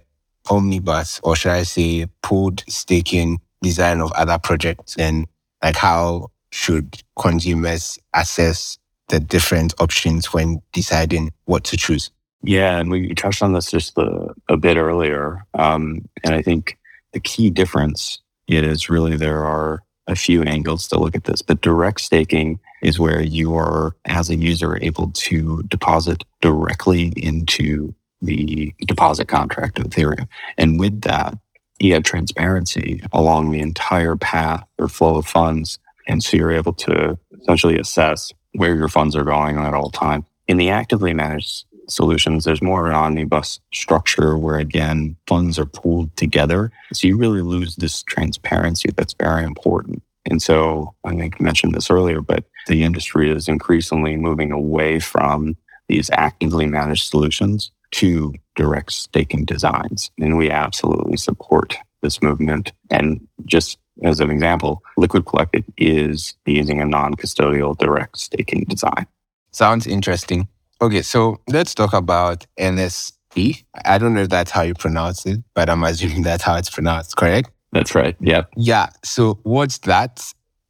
omnibus, 0.51 1.21
or 1.23 1.37
should 1.37 1.53
I 1.53 1.63
say, 1.63 2.07
pooled 2.21 2.65
staking 2.69 3.39
design 3.63 4.01
of 4.01 4.11
other 4.15 4.37
projects? 4.37 4.97
And 4.97 5.29
like, 5.63 5.77
how 5.77 6.33
should 6.51 7.05
consumers 7.17 7.97
assess 8.13 8.79
the 9.11 9.21
different 9.21 9.75
options 9.79 10.33
when 10.33 10.61
deciding 10.73 11.31
what 11.45 11.63
to 11.63 11.77
choose? 11.77 12.11
Yeah, 12.43 12.79
and 12.81 12.91
we 12.91 13.15
touched 13.15 13.43
on 13.43 13.53
this 13.53 13.71
just 13.71 13.97
a, 13.97 14.35
a 14.49 14.57
bit 14.57 14.77
earlier. 14.77 15.47
Um, 15.55 16.09
and 16.25 16.35
I 16.35 16.43
think 16.43 16.79
the 17.13 17.21
key 17.21 17.49
difference 17.49 18.19
is 18.49 18.91
really 18.91 19.17
there 19.17 19.45
are 19.45 19.85
a 20.07 20.17
few 20.17 20.43
angles 20.43 20.89
to 20.89 20.99
look 20.99 21.15
at 21.15 21.25
this, 21.25 21.43
but 21.43 21.61
direct 21.61 22.01
staking 22.01 22.61
is 22.83 22.99
where 22.99 23.23
you 23.23 23.55
are, 23.55 23.97
as 24.05 24.29
a 24.29 24.37
user, 24.37 24.79
able 24.83 25.11
to 25.13 25.63
deposit 25.65 26.25
directly 26.41 27.13
into 27.17 27.95
the 28.21 28.75
deposit 28.87 29.29
contract 29.29 29.79
of 29.79 29.87
Ethereum. 29.87 30.29
And 30.59 30.79
with 30.79 31.03
that, 31.03 31.37
you 31.79 31.95
have 31.95 32.03
transparency 32.03 33.03
along 33.13 33.51
the 33.51 33.61
entire 33.61 34.17
path 34.17 34.65
or 34.79 34.89
flow 34.89 35.17
of 35.17 35.27
funds. 35.27 35.79
And 36.07 36.23
so 36.23 36.37
you're 36.37 36.53
able 36.53 36.75
to 36.75 37.19
essentially 37.41 37.79
assess 37.79 38.33
where 38.53 38.77
your 38.77 38.89
funds 38.89 39.17
are 39.17 39.25
going 39.25 39.59
at 39.59 39.75
all 39.75 39.91
times. 39.91 40.25
In 40.47 40.59
the 40.59 40.71
actively 40.71 41.15
managed 41.15 41.65
solutions, 41.89 42.45
there's 42.45 42.63
more 42.63 42.87
of 42.87 42.91
an 42.91 42.97
omnibus 42.97 43.61
structure 43.73 44.37
where 44.37 44.59
again, 44.59 45.17
funds 45.27 45.59
are 45.59 45.67
pooled 45.67 46.17
together. 46.17 46.71
So 46.93 47.07
you 47.07 47.17
really 47.17 47.43
lose 47.43 47.77
this 47.77 48.03
transparency 48.03 48.91
that's 48.97 49.15
very 49.15 49.45
important. 49.45 50.03
And 50.27 50.41
so 50.41 50.95
I 51.05 51.15
think 51.15 51.37
I 51.39 51.43
mentioned 51.43 51.75
this 51.75 51.91
earlier, 51.91 52.21
but 52.21 52.45
the 52.67 52.83
industry 52.83 53.31
is 53.31 53.49
increasingly 53.49 54.17
moving 54.17 54.53
away 54.53 54.99
from 55.01 55.57
these 55.89 56.09
actively 56.13 56.67
managed 56.67 57.09
solutions 57.09 57.71
to 57.93 58.33
direct 58.57 58.93
staking 58.93 59.45
designs. 59.45 60.11
And 60.19 60.39
we 60.39 60.51
absolutely 60.51 61.17
support 61.17 61.77
this 62.01 62.23
movement. 62.23 62.73
And 62.91 63.27
just 63.45 63.79
as 64.03 64.21
an 64.21 64.31
example, 64.31 64.83
Liquid 64.97 65.27
Collective 65.27 65.65
is 65.77 66.35
using 66.47 66.81
a 66.81 66.87
non 66.87 67.15
custodial 67.15 67.77
direct 67.77 68.19
staking 68.19 68.65
design. 68.65 69.07
Sounds 69.53 69.87
interesting. 69.87 70.49
Okay, 70.81 71.03
so 71.03 71.41
let's 71.49 71.75
talk 71.75 71.93
about 71.93 72.47
LSE. 72.59 73.65
I 73.85 73.99
don't 73.99 74.15
know 74.15 74.23
if 74.23 74.29
that's 74.29 74.51
how 74.51 74.63
you 74.63 74.75
pronounce 74.75 75.25
it, 75.27 75.41
but 75.55 75.71
I'm 75.71 75.85
assuming 75.85 76.23
that's 76.23 76.43
how 76.43 76.57
it's 76.57 76.71
pronounced, 76.71 77.17
correct? 77.17 77.51
That's 77.73 77.95
right. 77.95 78.17
Yeah. 78.21 78.45
Yeah. 78.57 78.91
So 79.03 79.39
what's 79.43 79.79
that 79.79 80.23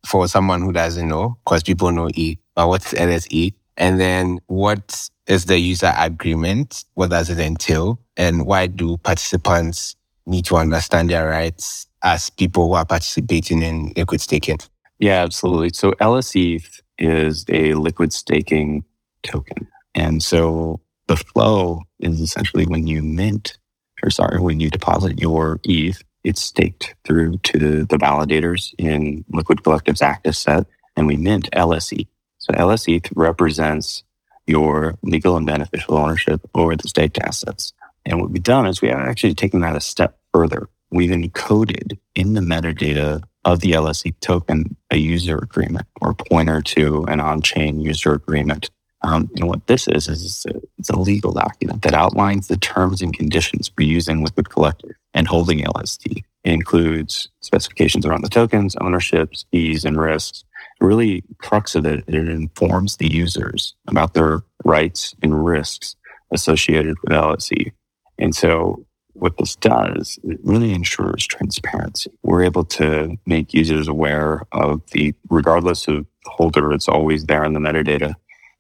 for 0.07 0.29
someone 0.29 0.63
who 0.63 0.73
doesn't 0.73 1.09
know? 1.09 1.39
Because 1.45 1.63
people 1.63 1.91
know 1.93 2.09
E, 2.15 2.39
but 2.55 2.69
what's 2.69 2.93
LSE? 2.95 3.55
And 3.77 4.01
then 4.01 4.39
what 4.47 5.09
is 5.27 5.47
the 5.47 5.59
user 5.59 5.93
agreement? 5.97 6.85
What 6.95 7.11
does 7.11 7.29
it 7.31 7.39
entail? 7.39 8.01
And 8.17 8.47
why 8.47 8.69
do 8.69 8.97
participants 8.99 9.97
need 10.27 10.45
to 10.47 10.57
understand 10.57 11.11
their 11.11 11.29
rights 11.29 11.87
as 12.03 12.31
people 12.31 12.69
who 12.69 12.75
are 12.75 12.85
participating 12.87 13.63
in 13.63 13.93
liquid 13.97 14.21
staking? 14.21 14.59
Yeah, 14.99 15.23
absolutely. 15.23 15.71
So 15.75 15.93
LSE 15.93 16.65
is 16.99 17.45
a 17.49 17.75
liquid 17.75 18.13
staking 18.13 18.85
token. 19.23 19.67
And 19.95 20.23
so 20.23 20.81
the 21.07 21.17
flow 21.17 21.83
is 22.01 22.21
essentially 22.21 22.67
when 22.67 22.87
you 22.87 23.03
mint, 23.03 23.59
or 24.03 24.11
sorry, 24.11 24.41
when 24.41 24.61
you 24.61 24.71
deposit 24.71 25.21
your 25.21 25.61
ETH, 25.65 26.03
it's 26.25 26.41
staked 26.41 26.95
through 27.05 27.39
to 27.39 27.85
the 27.85 27.97
validators 27.99 28.75
in 28.79 29.25
Liquid 29.29 29.63
Collective's 29.63 30.03
active 30.03 30.37
set, 30.37 30.67
and 30.97 31.07
we 31.07 31.17
mint 31.17 31.51
LSE. 31.53 32.07
So 32.39 32.53
LSE 32.55 33.11
represents 33.15 34.05
your 34.47 34.99
legal 35.03 35.37
and 35.37 35.47
beneficial 35.47 35.97
ownership 35.97 36.41
over 36.55 36.77
the 36.77 36.89
staked 36.89 37.19
assets. 37.19 37.73
And 38.05 38.21
what 38.21 38.31
we've 38.31 38.43
done 38.43 38.67
is 38.67 38.83
we 38.83 38.89
have 38.89 38.99
actually 38.99 39.35
taken 39.35 39.61
that 39.61 39.77
a 39.77 39.81
step 39.81 40.19
further. 40.33 40.69
We've 40.91 41.11
encoded 41.11 41.99
in 42.15 42.35
the 42.35 42.41
metadata 42.41 43.23
of 43.45 43.61
the 43.61 43.73
LSE 43.73 44.15
token 44.21 44.77
a 44.91 44.97
user 44.97 45.37
agreement 45.37 45.87
or 46.01 46.15
pointer 46.15 46.63
to 46.63 47.05
an 47.05 47.21
on-chain 47.21 47.81
user 47.81 48.13
agreement 48.15 48.71
um, 49.05 49.31
and 49.37 49.47
what 49.49 49.67
this 49.67 49.87
is, 49.87 50.09
is 50.09 50.25
it's 50.25 50.47
a, 50.47 50.61
it's 50.79 50.91
a, 50.91 50.99
legal 50.99 51.33
document 51.33 51.83
that 51.83 51.93
outlines 51.93 52.49
the 52.49 52.57
terms 52.57 53.03
and 53.03 53.17
conditions 53.17 53.69
for 53.69 53.83
using 53.83 54.25
Liquid 54.25 54.49
Collective 54.49 54.97
and 55.13 55.29
holding 55.29 55.63
LST. 55.63 56.07
It 56.07 56.25
includes 56.43 57.29
specifications 57.41 58.07
around 58.07 58.25
the 58.25 58.31
tokens, 58.31 58.75
ownerships, 58.81 59.45
fees, 59.51 59.85
and 59.85 60.01
risks. 60.01 60.45
Really, 60.81 61.23
crux 61.39 61.75
of 61.75 61.85
it, 61.85 62.03
it 62.09 62.15
informs 62.15 62.97
the 62.97 63.13
users 63.13 63.75
about 63.89 64.15
their 64.15 64.41
rights 64.65 65.15
and 65.23 65.45
risks 65.45 65.97
associated 66.33 66.97
with 67.03 67.13
LSE. 67.13 67.73
And 68.19 68.35
so 68.35 68.87
what 69.13 69.37
this 69.37 69.55
does, 69.57 70.19
it 70.25 70.41
really 70.43 70.73
ensures 70.73 71.27
transparency. 71.27 72.11
We're 72.23 72.45
able 72.45 72.65
to 72.65 73.17
make 73.27 73.53
users 73.53 73.87
aware 73.87 74.43
of 74.53 74.83
the, 74.93 75.15
regardless 75.29 75.89
of 75.89 76.07
holder, 76.25 76.73
it's 76.73 76.89
always 76.89 77.27
there 77.27 77.45
in 77.45 77.53
the 77.53 77.61
metadata 77.61 78.15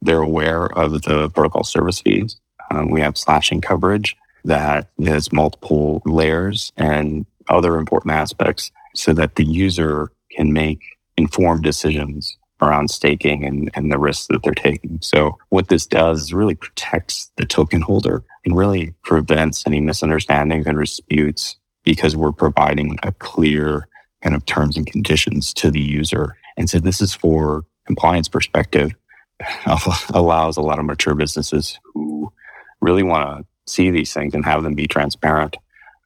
they're 0.04 0.22
aware 0.22 0.66
of 0.78 1.02
the 1.02 1.30
protocol 1.30 1.64
service 1.64 2.00
fees. 2.00 2.36
Um, 2.70 2.90
we 2.90 3.00
have 3.00 3.18
slashing 3.18 3.60
coverage 3.60 4.16
that 4.44 4.88
has 5.04 5.32
multiple 5.32 6.02
layers 6.04 6.72
and 6.76 7.26
other 7.48 7.76
important 7.76 8.12
aspects 8.12 8.70
so 8.94 9.12
that 9.14 9.36
the 9.36 9.44
user 9.44 10.10
can 10.30 10.52
make 10.52 10.80
informed 11.16 11.62
decisions 11.62 12.36
around 12.60 12.88
staking 12.88 13.44
and, 13.44 13.70
and 13.74 13.90
the 13.90 13.98
risks 13.98 14.26
that 14.28 14.42
they're 14.42 14.54
taking. 14.54 14.98
So 15.02 15.38
what 15.50 15.68
this 15.68 15.86
does 15.86 16.22
is 16.22 16.34
really 16.34 16.54
protects 16.54 17.30
the 17.36 17.44
token 17.44 17.82
holder 17.82 18.22
and 18.44 18.56
really 18.56 18.94
prevents 19.02 19.66
any 19.66 19.80
misunderstandings 19.80 20.66
and 20.66 20.78
disputes 20.78 21.56
because 21.84 22.16
we're 22.16 22.32
providing 22.32 22.98
a 23.02 23.12
clear 23.12 23.88
kind 24.22 24.34
of 24.34 24.46
terms 24.46 24.76
and 24.76 24.86
conditions 24.86 25.52
to 25.54 25.70
the 25.70 25.80
user. 25.80 26.36
And 26.56 26.70
so 26.70 26.78
this 26.78 27.00
is 27.00 27.14
for 27.14 27.64
compliance 27.86 28.28
perspective 28.28 28.92
allows 30.14 30.56
a 30.56 30.62
lot 30.62 30.78
of 30.78 30.84
mature 30.84 31.14
businesses 31.14 31.78
who 31.92 32.32
really 32.80 33.02
want 33.02 33.38
to 33.38 33.72
see 33.72 33.90
these 33.90 34.12
things 34.12 34.34
and 34.34 34.44
have 34.44 34.62
them 34.62 34.74
be 34.74 34.86
transparent, 34.86 35.56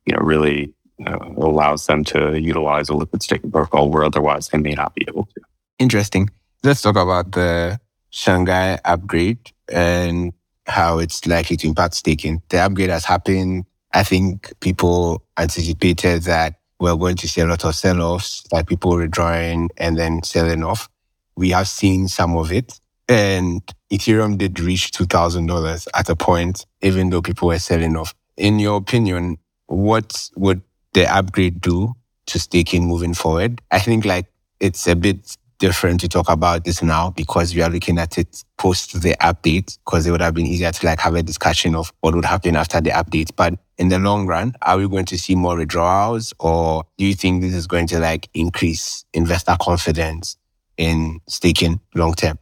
you 0.06 0.14
know, 0.14 0.20
really 0.20 0.72
uh, 1.06 1.18
allows 1.36 1.86
them 1.86 2.04
to 2.04 2.38
utilize 2.40 2.88
a 2.88 2.94
liquid 2.94 3.22
staking 3.22 3.50
protocol 3.50 3.90
where 3.90 4.04
otherwise 4.04 4.48
they 4.48 4.58
may 4.58 4.72
not 4.72 4.94
be 4.94 5.04
able 5.08 5.28
to. 5.34 5.40
Interesting. 5.78 6.30
Let's 6.64 6.82
talk 6.82 6.96
about 6.96 7.32
the 7.32 7.78
Shanghai 8.10 8.78
upgrade 8.84 9.52
and 9.70 10.32
how 10.66 10.98
it's 10.98 11.26
likely 11.26 11.56
to 11.58 11.68
impact 11.68 11.94
staking. 11.94 12.42
The 12.48 12.58
upgrade 12.58 12.90
has 12.90 13.04
happened 13.04 13.64
I 13.92 14.02
think 14.02 14.52
people 14.60 15.24
anticipated 15.38 16.22
that 16.22 16.54
we're 16.78 16.96
going 16.96 17.16
to 17.16 17.28
see 17.28 17.40
a 17.40 17.46
lot 17.46 17.64
of 17.64 17.74
sell-offs, 17.74 18.44
like 18.52 18.66
people 18.66 18.96
withdrawing 18.96 19.70
and 19.76 19.96
then 19.96 20.22
selling 20.22 20.62
off. 20.62 20.88
We 21.36 21.50
have 21.50 21.68
seen 21.68 22.08
some 22.08 22.36
of 22.36 22.52
it. 22.52 22.78
And 23.08 23.62
Ethereum 23.90 24.36
did 24.36 24.60
reach 24.60 24.92
$2,000 24.92 25.88
at 25.94 26.08
a 26.08 26.16
point, 26.16 26.66
even 26.82 27.10
though 27.10 27.22
people 27.22 27.48
were 27.48 27.58
selling 27.58 27.96
off. 27.96 28.14
In 28.36 28.58
your 28.58 28.76
opinion, 28.76 29.38
what 29.66 30.28
would 30.36 30.62
the 30.92 31.06
upgrade 31.12 31.60
do 31.60 31.94
to 32.26 32.38
staking 32.38 32.86
moving 32.86 33.14
forward? 33.14 33.60
I 33.70 33.80
think 33.80 34.04
like 34.04 34.26
it's 34.60 34.86
a 34.86 34.94
bit 34.94 35.36
different 35.58 36.00
to 36.00 36.08
talk 36.08 36.28
about 36.28 36.64
this 36.64 36.82
now 36.82 37.10
because 37.10 37.54
we 37.54 37.62
are 37.62 37.70
looking 37.70 37.98
at 37.98 38.16
it 38.16 38.44
post 38.56 39.00
the 39.02 39.16
update 39.20 39.76
because 39.84 40.06
it 40.06 40.12
would 40.12 40.20
have 40.20 40.34
been 40.34 40.46
easier 40.46 40.70
to 40.70 40.86
like 40.86 41.00
have 41.00 41.14
a 41.14 41.22
discussion 41.22 41.74
of 41.74 41.92
what 42.00 42.14
would 42.14 42.24
happen 42.24 42.56
after 42.56 42.80
the 42.80 42.90
update. 42.90 43.30
But 43.34 43.54
in 43.76 43.88
the 43.88 43.98
long 43.98 44.26
run, 44.26 44.54
are 44.62 44.78
we 44.78 44.88
going 44.88 45.06
to 45.06 45.18
see 45.18 45.34
more 45.34 45.56
withdrawals 45.56 46.32
or 46.38 46.84
do 46.96 47.04
you 47.04 47.14
think 47.14 47.42
this 47.42 47.54
is 47.54 47.66
going 47.66 47.88
to 47.88 47.98
like 47.98 48.28
increase 48.34 49.04
investor 49.12 49.56
confidence 49.60 50.36
in 50.76 51.20
staking 51.26 51.80
long 51.94 52.14
term? 52.14 52.38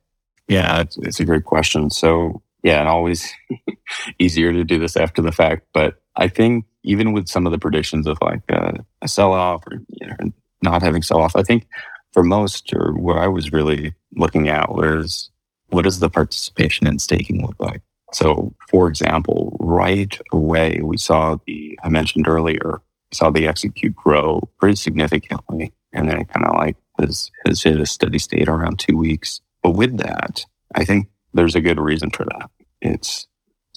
Yeah, 0.49 0.81
it's, 0.81 0.97
it's 0.99 1.21
a 1.21 1.25
great 1.25 1.45
question. 1.45 1.91
So 1.91 2.43
yeah, 2.63 2.81
and 2.81 2.89
always 2.89 3.33
easier 4.19 4.53
to 4.53 4.65
do 4.65 4.79
this 4.79 4.97
after 4.97 5.23
the 5.23 5.33
fact. 5.33 5.67
But 5.73 6.01
I 6.17 6.29
think 6.29 6.65
even 6.83 7.13
with 7.13 7.29
some 7.29 7.47
of 7.47 7.53
the 7.53 7.59
predictions 7.59 8.07
of 8.07 8.19
like 8.21 8.43
uh, 8.51 8.73
a 9.03 9.09
sell 9.09 9.33
off 9.33 9.65
or 9.67 9.79
you 9.89 10.07
know, 10.07 10.33
not 10.63 10.83
having 10.83 11.03
sell 11.03 11.21
off, 11.21 11.37
I 11.37 11.43
think 11.43 11.67
for 12.13 12.23
most 12.23 12.73
or 12.73 12.93
where 12.93 13.19
I 13.19 13.29
was 13.29 13.53
really 13.53 13.95
looking 14.15 14.49
at 14.49 14.71
was 14.71 15.31
what 15.69 15.83
does 15.83 16.01
the 16.01 16.09
participation 16.09 16.87
in 16.87 16.99
staking 16.99 17.45
look 17.45 17.57
like? 17.59 17.83
So, 18.13 18.55
for 18.71 18.89
example, 18.89 19.57
right 19.61 20.19
away, 20.33 20.81
we 20.83 20.97
saw 20.97 21.39
the, 21.47 21.79
I 21.83 21.89
mentioned 21.89 22.29
earlier, 22.29 22.81
saw 23.13 23.31
the 23.31 23.47
exit 23.47 23.75
queue 23.75 23.91
grow 23.91 24.49
pretty 24.59 24.77
significantly. 24.77 25.73
And 25.93 26.09
then 26.09 26.21
it 26.21 26.29
kind 26.29 26.47
of 26.47 26.55
like 26.55 26.77
has, 26.99 27.31
has 27.45 27.63
hit 27.63 27.81
a 27.81 27.87
steady 27.87 28.19
state 28.19 28.49
around 28.49 28.79
two 28.79 28.97
weeks. 28.97 29.41
But 29.67 29.73
with 29.73 29.99
that, 29.99 30.47
I 30.77 30.85
think 30.85 31.09
there's 31.35 31.57
a 31.57 31.61
good 31.61 31.81
reason 31.81 32.11
for 32.11 32.25
that. 32.25 32.49
It's, 32.81 33.27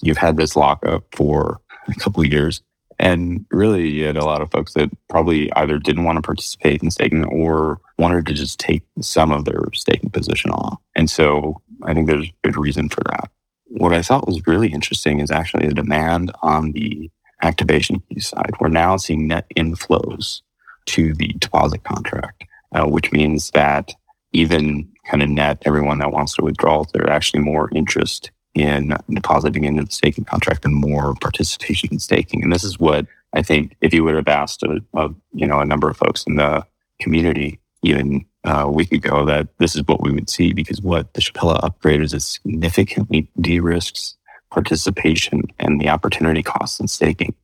you've 0.00 0.18
had 0.18 0.36
this 0.36 0.54
lockup 0.54 1.02
for 1.10 1.60
a 1.88 1.94
couple 1.94 2.22
of 2.22 2.30
years. 2.30 2.62
And 3.00 3.44
really, 3.50 3.88
you 3.88 4.06
had 4.06 4.16
a 4.16 4.24
lot 4.24 4.40
of 4.40 4.52
folks 4.52 4.74
that 4.74 4.88
probably 5.08 5.52
either 5.54 5.80
didn't 5.80 6.04
want 6.04 6.14
to 6.14 6.22
participate 6.22 6.80
in 6.80 6.92
staking 6.92 7.24
or 7.24 7.80
wanted 7.98 8.24
to 8.26 8.34
just 8.34 8.60
take 8.60 8.84
some 9.00 9.32
of 9.32 9.46
their 9.46 9.64
staking 9.72 10.10
position 10.10 10.52
off. 10.52 10.78
And 10.94 11.10
so 11.10 11.60
I 11.82 11.92
think 11.92 12.06
there's 12.06 12.28
a 12.28 12.34
good 12.44 12.56
reason 12.56 12.88
for 12.88 13.02
that. 13.08 13.28
What 13.64 13.92
I 13.92 14.02
thought 14.02 14.28
was 14.28 14.46
really 14.46 14.68
interesting 14.68 15.18
is 15.18 15.32
actually 15.32 15.66
the 15.66 15.74
demand 15.74 16.30
on 16.40 16.70
the 16.70 17.10
activation 17.42 18.00
fee 18.08 18.20
side. 18.20 18.52
We're 18.60 18.68
now 18.68 18.96
seeing 18.96 19.26
net 19.26 19.46
inflows 19.56 20.42
to 20.86 21.14
the 21.14 21.34
deposit 21.40 21.82
contract, 21.82 22.44
uh, 22.76 22.86
which 22.86 23.10
means 23.10 23.50
that 23.54 23.92
even 24.32 24.88
kind 25.10 25.22
of 25.22 25.28
net 25.28 25.62
everyone 25.66 25.98
that 25.98 26.12
wants 26.12 26.34
to 26.34 26.44
withdraw, 26.44 26.84
there's 26.92 27.10
actually 27.10 27.42
more 27.42 27.68
interest 27.74 28.30
in 28.54 28.96
depositing 29.10 29.64
into 29.64 29.84
the 29.84 29.90
staking 29.90 30.24
contract 30.24 30.64
and 30.64 30.74
more 30.74 31.14
participation 31.20 31.88
in 31.92 31.98
staking. 31.98 32.42
And 32.42 32.52
this 32.52 32.64
is 32.64 32.78
what 32.78 33.06
I 33.32 33.42
think 33.42 33.76
if 33.80 33.92
you 33.92 34.04
would 34.04 34.14
have 34.14 34.28
asked 34.28 34.62
a, 34.62 34.80
a 34.94 35.08
you 35.32 35.46
know 35.46 35.60
a 35.60 35.64
number 35.64 35.90
of 35.90 35.96
folks 35.96 36.24
in 36.26 36.36
the 36.36 36.64
community 37.00 37.60
even 37.82 38.24
uh, 38.44 38.64
a 38.66 38.70
week 38.70 38.92
ago 38.92 39.24
that 39.24 39.48
this 39.58 39.74
is 39.74 39.82
what 39.86 40.02
we 40.02 40.12
would 40.12 40.28
see 40.28 40.52
because 40.52 40.80
what 40.80 41.14
the 41.14 41.20
Shapella 41.20 41.62
upgrade 41.62 42.02
is 42.02 42.12
it 42.12 42.22
significantly 42.22 43.30
de-risks 43.40 44.16
participation 44.50 45.42
and 45.58 45.80
the 45.80 45.88
opportunity 45.88 46.42
costs 46.42 46.80
in 46.80 46.88
staking. 46.88 47.34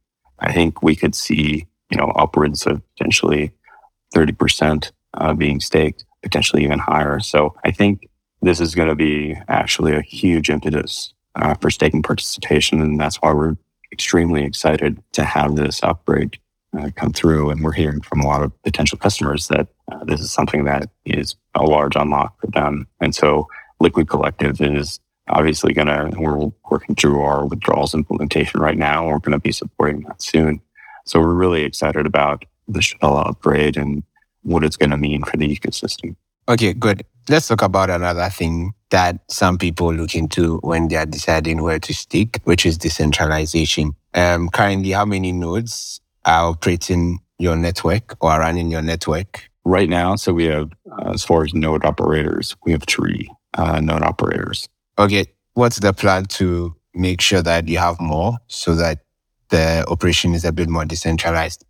I 0.41 0.53
think 0.53 0.83
we 0.83 0.97
could 0.97 1.15
see 1.15 1.67
you 1.91 1.99
know 1.99 2.13
upwards 2.17 2.67
of 2.67 2.83
potentially 2.97 3.53
30% 4.15 4.93
uh, 5.15 5.35
being 5.35 5.61
staked, 5.61 6.05
potentially 6.27 6.65
even 6.65 6.81
higher. 6.81 7.21
So 7.21 7.55
I 7.65 7.71
think 7.71 8.09
this 8.43 8.61
is 8.61 8.75
going 8.75 8.89
to 8.89 8.97
be 8.97 9.37
actually 9.47 9.95
a 9.95 10.03
huge 10.03 10.51
impetus 10.51 11.15
uh, 11.37 11.55
for 11.55 11.71
staking 11.71 12.03
participation. 12.03 12.81
And 12.81 13.01
that's 13.01 13.17
why 13.23 13.33
we're 13.33 13.57
extremely 13.93 14.43
excited 14.43 15.01
to 15.13 15.25
have 15.25 15.55
this 15.55 15.81
upgrade 15.85 16.37
uh, 16.77 16.91
come 16.97 17.13
through. 17.13 17.51
And 17.51 17.63
we're 17.63 17.71
hearing 17.73 18.01
from 18.01 18.21
a 18.23 18.27
lot 18.27 18.43
of 18.43 18.51
potential 18.65 18.99
customers 18.99 19.47
that 19.49 19.69
uh, 19.93 20.03
this 20.05 20.21
is 20.21 20.33
something 20.33 20.65
that 20.65 20.91
is 21.05 21.37
a 21.55 21.63
large 21.63 21.95
unlock 21.95 22.41
for 22.41 22.49
them. 22.49 22.89
And 23.01 23.15
so 23.15 23.47
Liquid 23.79 24.09
Collective 24.09 24.61
is 24.61 24.99
obviously 25.29 25.73
going 25.73 25.89
to, 25.89 26.11
we're 26.19 26.51
working 26.71 26.97
through 26.97 27.21
our 27.21 27.47
withdrawals 27.47 27.95
implementation 27.95 28.61
right 28.61 28.79
now. 28.79 29.07
We're 29.07 29.21
going 29.21 29.33
to 29.33 29.39
be 29.39 29.53
supporting 29.53 30.03
that 30.03 30.21
soon. 30.21 30.61
So 31.05 31.21
we're 31.21 31.35
really 31.35 31.63
excited 31.63 32.05
about 32.05 32.45
the 32.67 32.81
Shapella 32.81 33.29
upgrade 33.29 33.77
and 33.77 34.03
what 34.47 34.65
it's 34.65 34.77
going 34.77 34.91
to 34.91 34.97
mean 34.97 35.23
for 35.25 35.37
the 35.37 35.49
ecosystem. 35.55 36.17
Okay, 36.49 36.73
good. 36.73 37.05
Let's 37.29 37.49
talk 37.49 37.63
about 37.63 37.91
another 37.91 38.29
thing 38.31 38.73
that 38.91 39.19
some 39.29 39.59
people 39.59 39.93
look 39.93 40.15
into 40.15 40.59
when 40.59 40.87
they 40.87 40.97
are 40.97 41.07
deciding 41.07 41.63
where 41.63 41.81
to 41.81 41.93
stick, 41.93 42.41
which 42.45 42.65
is 42.65 42.79
decentralization. 42.79 43.97
Um, 44.15 44.49
currently, 44.49 44.93
how 44.93 45.05
many 45.05 45.33
nodes 45.33 46.01
are 46.25 46.51
operating 46.51 47.19
your 47.39 47.57
network 47.57 48.17
or 48.21 48.31
are 48.31 48.41
running 48.41 48.71
your 48.71 48.83
network? 48.83 49.49
Right 49.65 49.89
now, 49.89 50.15
so 50.15 50.33
we 50.33 50.45
have, 50.45 50.71
uh, 50.93 51.11
as 51.11 51.25
far 51.25 51.43
as 51.43 51.53
node 51.53 51.85
operators, 51.85 52.55
we 52.65 52.71
have 52.71 52.85
three 52.85 53.29
uh, 53.55 53.81
node 53.81 54.05
operators. 54.05 54.69
Okay, 54.97 55.27
what's 55.55 55.81
the 55.81 55.93
plan 55.93 56.27
to 56.27 56.77
make 56.95 57.21
sure 57.21 57.43
that 57.43 57.67
you 57.67 57.79
have 57.79 58.01
more 58.01 58.39
so 58.47 58.77
that 58.77 59.01
the 59.49 59.85
operation 59.89 60.35
is 60.35 60.45
a 60.45 60.53
bit 60.53 60.69
more 60.69 60.85
decentralized? 60.85 61.65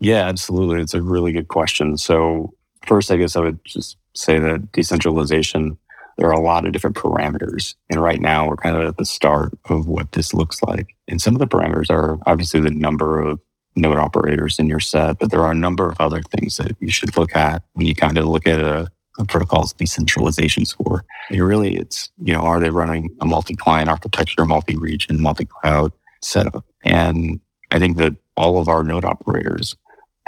Yeah, 0.00 0.26
absolutely. 0.26 0.80
It's 0.80 0.94
a 0.94 1.02
really 1.02 1.32
good 1.32 1.48
question. 1.48 1.96
So 1.96 2.54
first, 2.86 3.10
I 3.10 3.16
guess 3.16 3.36
I 3.36 3.40
would 3.40 3.58
just 3.64 3.96
say 4.14 4.38
that 4.38 4.72
decentralization, 4.72 5.76
there 6.16 6.28
are 6.28 6.32
a 6.32 6.40
lot 6.40 6.66
of 6.66 6.72
different 6.72 6.96
parameters. 6.96 7.74
And 7.90 8.02
right 8.02 8.20
now 8.20 8.48
we're 8.48 8.56
kind 8.56 8.76
of 8.76 8.84
at 8.84 8.96
the 8.96 9.04
start 9.04 9.56
of 9.66 9.86
what 9.86 10.12
this 10.12 10.32
looks 10.34 10.62
like. 10.62 10.94
And 11.08 11.20
some 11.20 11.34
of 11.34 11.40
the 11.40 11.46
parameters 11.46 11.90
are 11.90 12.18
obviously 12.26 12.60
the 12.60 12.70
number 12.70 13.20
of 13.20 13.40
node 13.76 13.98
operators 13.98 14.58
in 14.58 14.66
your 14.66 14.80
set, 14.80 15.18
but 15.18 15.30
there 15.30 15.42
are 15.42 15.52
a 15.52 15.56
number 15.56 15.88
of 15.88 16.00
other 16.00 16.22
things 16.22 16.56
that 16.56 16.72
you 16.80 16.90
should 16.90 17.16
look 17.16 17.34
at 17.36 17.62
when 17.74 17.86
you 17.86 17.94
kind 17.94 18.18
of 18.18 18.26
look 18.26 18.46
at 18.46 18.60
a, 18.60 18.90
a 19.18 19.24
protocol's 19.24 19.72
decentralization 19.72 20.64
score. 20.64 21.04
And 21.28 21.40
really, 21.40 21.76
it's, 21.76 22.10
you 22.18 22.32
know, 22.32 22.40
are 22.40 22.60
they 22.60 22.70
running 22.70 23.14
a 23.20 23.26
multi-client 23.26 23.88
architecture, 23.88 24.44
multi-region, 24.44 25.20
multi-cloud 25.20 25.92
setup? 26.22 26.64
And 26.84 27.40
I 27.70 27.78
think 27.78 27.96
that 27.98 28.16
all 28.36 28.60
of 28.60 28.68
our 28.68 28.82
node 28.82 29.04
operators 29.04 29.76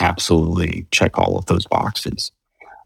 absolutely 0.01 0.87
check 0.91 1.19
all 1.19 1.39
of 1.39 1.47
those 1.47 1.67
boxes. 1.67 2.33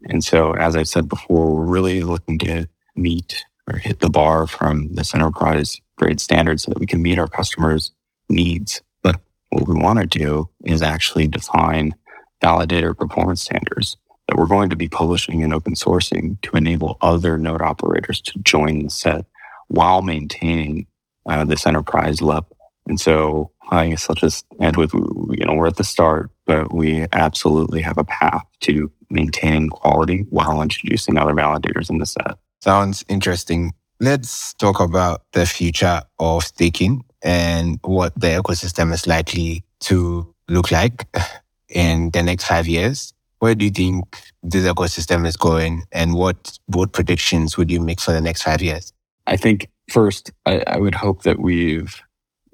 And 0.09 0.23
so, 0.23 0.53
as 0.53 0.75
I 0.75 0.83
said 0.83 1.09
before, 1.09 1.55
we're 1.55 1.65
really 1.65 2.01
looking 2.01 2.37
to 2.39 2.67
meet 2.95 3.45
or 3.67 3.77
hit 3.77 3.99
the 3.99 4.09
bar 4.09 4.47
from 4.47 4.93
this 4.93 5.15
enterprise 5.15 5.79
grade 5.97 6.19
standard 6.19 6.61
so 6.61 6.71
that 6.71 6.79
we 6.79 6.85
can 6.85 7.01
meet 7.01 7.17
our 7.17 7.27
customers' 7.27 7.91
needs. 8.29 8.81
But 9.01 9.19
what 9.49 9.67
we 9.67 9.75
want 9.75 9.99
to 9.99 10.19
do 10.19 10.49
is 10.63 10.81
actually 10.81 11.27
define 11.27 11.95
validator 12.43 12.95
performance 12.95 13.41
standards 13.41 13.97
that 14.27 14.37
we're 14.37 14.47
going 14.47 14.69
to 14.69 14.75
be 14.75 14.89
publishing 14.89 15.43
and 15.43 15.53
open 15.53 15.73
sourcing 15.73 16.39
to 16.41 16.57
enable 16.57 16.97
other 17.01 17.37
node 17.37 17.61
operators 17.61 18.21
to 18.21 18.39
join 18.39 18.83
the 18.83 18.89
set 18.89 19.25
while 19.67 20.01
maintaining 20.01 20.87
uh, 21.27 21.43
this 21.45 21.65
enterprise 21.65 22.21
level. 22.21 22.55
And 22.87 22.99
so 22.99 23.51
I 23.69 23.89
guess 23.89 24.09
I'll 24.09 24.15
just 24.15 24.45
end 24.59 24.77
with, 24.77 24.93
you 24.93 25.45
know, 25.45 25.53
we're 25.53 25.67
at 25.67 25.77
the 25.77 25.83
start, 25.83 26.29
but 26.45 26.73
we 26.73 27.05
absolutely 27.11 27.81
have 27.81 27.97
a 27.97 28.03
path 28.03 28.45
to 28.61 28.91
maintaining 29.09 29.69
quality 29.69 30.25
while 30.29 30.61
introducing 30.61 31.17
other 31.17 31.33
validators 31.33 31.89
in 31.89 31.97
the 31.97 32.05
set. 32.05 32.37
Sounds 32.61 33.05
interesting. 33.07 33.73
Let's 33.99 34.53
talk 34.55 34.79
about 34.79 35.23
the 35.31 35.45
future 35.45 36.01
of 36.19 36.43
staking 36.43 37.03
and 37.21 37.79
what 37.83 38.13
the 38.19 38.27
ecosystem 38.27 38.93
is 38.93 39.07
likely 39.07 39.63
to 39.81 40.33
look 40.49 40.71
like 40.71 41.05
in 41.69 42.11
the 42.11 42.23
next 42.23 42.45
five 42.45 42.67
years. 42.67 43.13
Where 43.39 43.55
do 43.55 43.65
you 43.65 43.71
think 43.71 44.17
this 44.43 44.65
ecosystem 44.65 45.25
is 45.27 45.37
going 45.37 45.83
and 45.91 46.13
what 46.13 46.57
bold 46.67 46.93
predictions 46.93 47.57
would 47.57 47.69
you 47.69 47.79
make 47.79 47.99
for 47.99 48.11
the 48.11 48.21
next 48.21 48.43
five 48.43 48.61
years? 48.61 48.93
I 49.27 49.37
think 49.37 49.69
first, 49.89 50.31
I, 50.45 50.63
I 50.67 50.77
would 50.77 50.95
hope 50.95 51.23
that 51.23 51.39
we've 51.39 52.01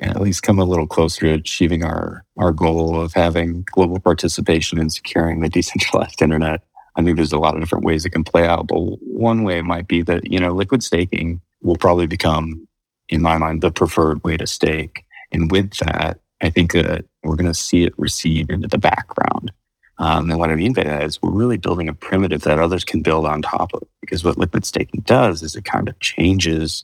at 0.02 0.20
least 0.20 0.44
come 0.44 0.60
a 0.60 0.66
little 0.66 0.88
closer 0.88 1.22
to 1.22 1.34
achieving 1.34 1.84
our, 1.84 2.26
our 2.38 2.52
goal 2.52 3.00
of 3.00 3.14
having 3.14 3.64
global 3.72 4.00
participation 4.00 4.80
in 4.80 4.90
securing 4.90 5.42
the 5.42 5.50
decentralized 5.58 6.22
internet. 6.22 6.64
I 6.96 7.04
think 7.04 7.16
there's 7.16 7.32
a 7.32 7.40
lot 7.40 7.54
of 7.54 7.62
different 7.62 7.86
ways 7.86 8.06
it 8.06 8.10
can 8.10 8.24
play 8.24 8.46
out, 8.46 8.68
but 8.68 8.80
one 8.80 9.44
way 9.44 9.62
might 9.62 9.88
be 9.88 10.02
that, 10.04 10.30
you 10.30 10.40
know, 10.40 10.52
liquid 10.52 10.84
staking 10.84 11.40
will 11.62 11.78
probably 11.78 12.08
become, 12.08 12.68
in 13.08 13.22
my 13.22 13.38
mind, 13.38 13.62
the 13.62 13.72
preferred 13.72 14.24
way 14.24 14.36
to 14.38 14.48
stake. 14.48 15.06
And 15.32 15.50
with 15.52 15.72
that, 15.78 16.20
I 16.42 16.50
think 16.50 16.74
that 16.74 17.06
we're 17.24 17.36
going 17.36 17.46
to 17.46 17.54
see 17.54 17.84
it 17.84 17.94
recede 17.98 18.50
into 18.50 18.68
the 18.68 18.78
background. 18.78 19.54
Um, 20.00 20.32
and 20.32 20.40
what 20.40 20.50
I 20.50 20.56
mean 20.56 20.74
by 20.74 20.84
that 20.84 21.04
is 21.04 21.22
we're 21.22 21.30
really 21.30 21.58
building 21.58 21.88
a 21.88 21.94
primitive 21.94 22.42
that 22.42 22.60
others 22.60 22.84
can 22.84 23.04
build 23.04 23.26
on 23.26 23.44
top 23.44 23.74
of. 23.74 23.84
Because 24.02 24.24
what 24.24 24.38
liquid 24.38 24.66
staking 24.66 25.02
does 25.02 25.44
is 25.44 25.56
it 25.56 25.64
kind 25.64 25.88
of 25.88 25.98
changes, 26.00 26.84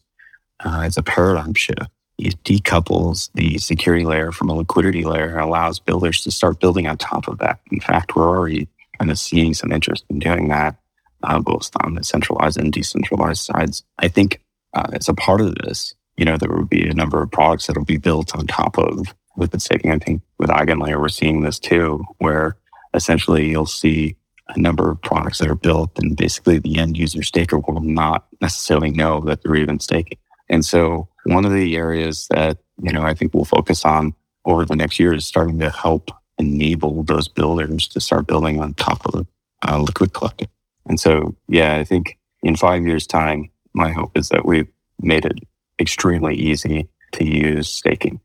uh, 0.63 0.84
it's 0.86 0.97
a 0.97 1.03
paradigm 1.03 1.56
shift 1.56 1.89
it 2.17 2.41
decouples 2.43 3.30
the 3.36 3.58
security 3.58 4.06
layer 4.06 4.32
from 4.32 4.49
a 4.49 4.56
liquidity 4.56 5.03
layer 5.03 5.30
and 5.30 5.41
allows 5.41 5.80
builders 5.80 6.23
to 6.23 6.32
start 6.32 6.60
building 6.60 6.88
on 6.88 6.97
top 6.97 7.27
of 7.27 7.38
that. 7.39 7.60
In 7.71 7.80
fact, 7.80 8.15
we're 8.15 8.27
already 8.27 8.67
kind 8.97 9.12
of 9.12 9.19
seeing 9.19 9.53
some 9.53 9.71
interest 9.71 10.03
in 10.10 10.19
doing 10.19 10.47
that, 10.47 10.75
uh, 11.23 11.39
both 11.39 11.69
on 11.84 11.93
the 11.93 12.03
centralized 12.03 12.58
and 12.58 12.73
decentralized 12.73 13.41
sides. 13.41 13.84
I 13.99 14.08
think 14.08 14.41
uh, 14.73 14.88
as 14.93 15.08
a 15.08 15.13
part 15.13 15.41
of 15.41 15.56
this, 15.56 15.93
you 16.17 16.25
know, 16.25 16.38
there 16.38 16.49
will 16.49 16.65
be 16.65 16.88
a 16.88 16.93
number 16.93 17.21
of 17.21 17.32
products 17.32 17.67
that 17.67 17.77
will 17.77 17.86
be 17.86 17.97
built 17.97 18.36
on 18.36 18.47
top 18.47 18.80
of 18.80 19.13
liquid 19.36 19.62
staking. 19.62 19.91
I 19.91 19.99
think 19.99 20.21
with 20.39 20.49
EigenLayer, 20.49 20.99
we're 20.99 21.10
seeing 21.10 21.41
this 21.41 21.60
too, 21.60 22.03
where 22.17 22.58
essentially 22.95 23.49
you'll 23.49 23.67
see 23.67 24.15
a 24.49 24.60
number 24.60 24.89
of 24.89 25.01
products 25.01 25.39
that 25.39 25.49
are 25.49 25.56
built 25.56 25.91
and 25.99 26.15
basically 26.15 26.58
the 26.58 26.77
end 26.80 26.97
user 26.97 27.21
staker 27.21 27.60
will 27.60 27.82
not 27.82 28.25
necessarily 28.41 28.89
know 28.89 29.19
that 29.21 29.43
they're 29.43 29.56
even 29.56 29.80
staking. 29.80 30.17
And 30.49 30.65
so 30.65 31.10
one 31.28 31.46
of 31.46 31.52
the 31.52 31.76
areas 31.76 32.28
that, 32.30 32.58
you 32.82 32.92
know, 32.92 33.04
I 33.04 33.13
think 33.13 33.34
we'll 33.34 33.46
focus 33.46 33.86
on 33.86 34.13
over 34.46 34.66
the 34.66 34.76
next 34.76 35.00
year 35.00 35.13
is 35.13 35.26
starting 35.26 35.60
to 35.60 35.70
help 35.70 36.12
enable 36.38 37.04
those 37.04 37.28
builders 37.28 37.88
to 37.90 38.00
start 38.00 38.28
building 38.28 38.62
on 38.62 38.74
top 38.76 39.06
of 39.13 39.28
uh, 39.68 39.80
Liquid 39.80 40.13
Collective. 40.13 40.48
And 40.88 41.00
so, 41.00 41.36
yeah, 41.48 41.76
I 41.76 41.84
think 41.84 42.18
in 42.44 42.56
five 42.56 42.86
years' 42.86 43.08
time, 43.08 43.50
my 43.74 43.92
hope 43.92 44.18
is 44.18 44.30
that 44.30 44.46
we've 44.46 44.68
made 45.02 45.26
it 45.26 45.40
extremely 45.80 46.36
easy 46.36 46.88
to 47.13 47.26
use 47.26 47.70
staking. 47.70 48.20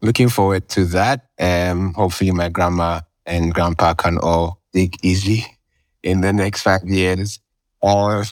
Looking 0.00 0.28
forward 0.28 0.68
to 0.70 0.84
that. 0.86 1.26
Um, 1.38 1.94
hopefully, 1.94 2.30
my 2.30 2.48
grandma 2.48 3.00
and 3.26 3.52
grandpa 3.52 3.94
can 3.94 4.18
all 4.18 4.60
stake 4.70 4.98
easy 5.02 5.46
in 6.02 6.20
the 6.20 6.32
next 6.32 6.62
five 6.62 6.84
years. 6.84 7.40
Or 7.80 8.24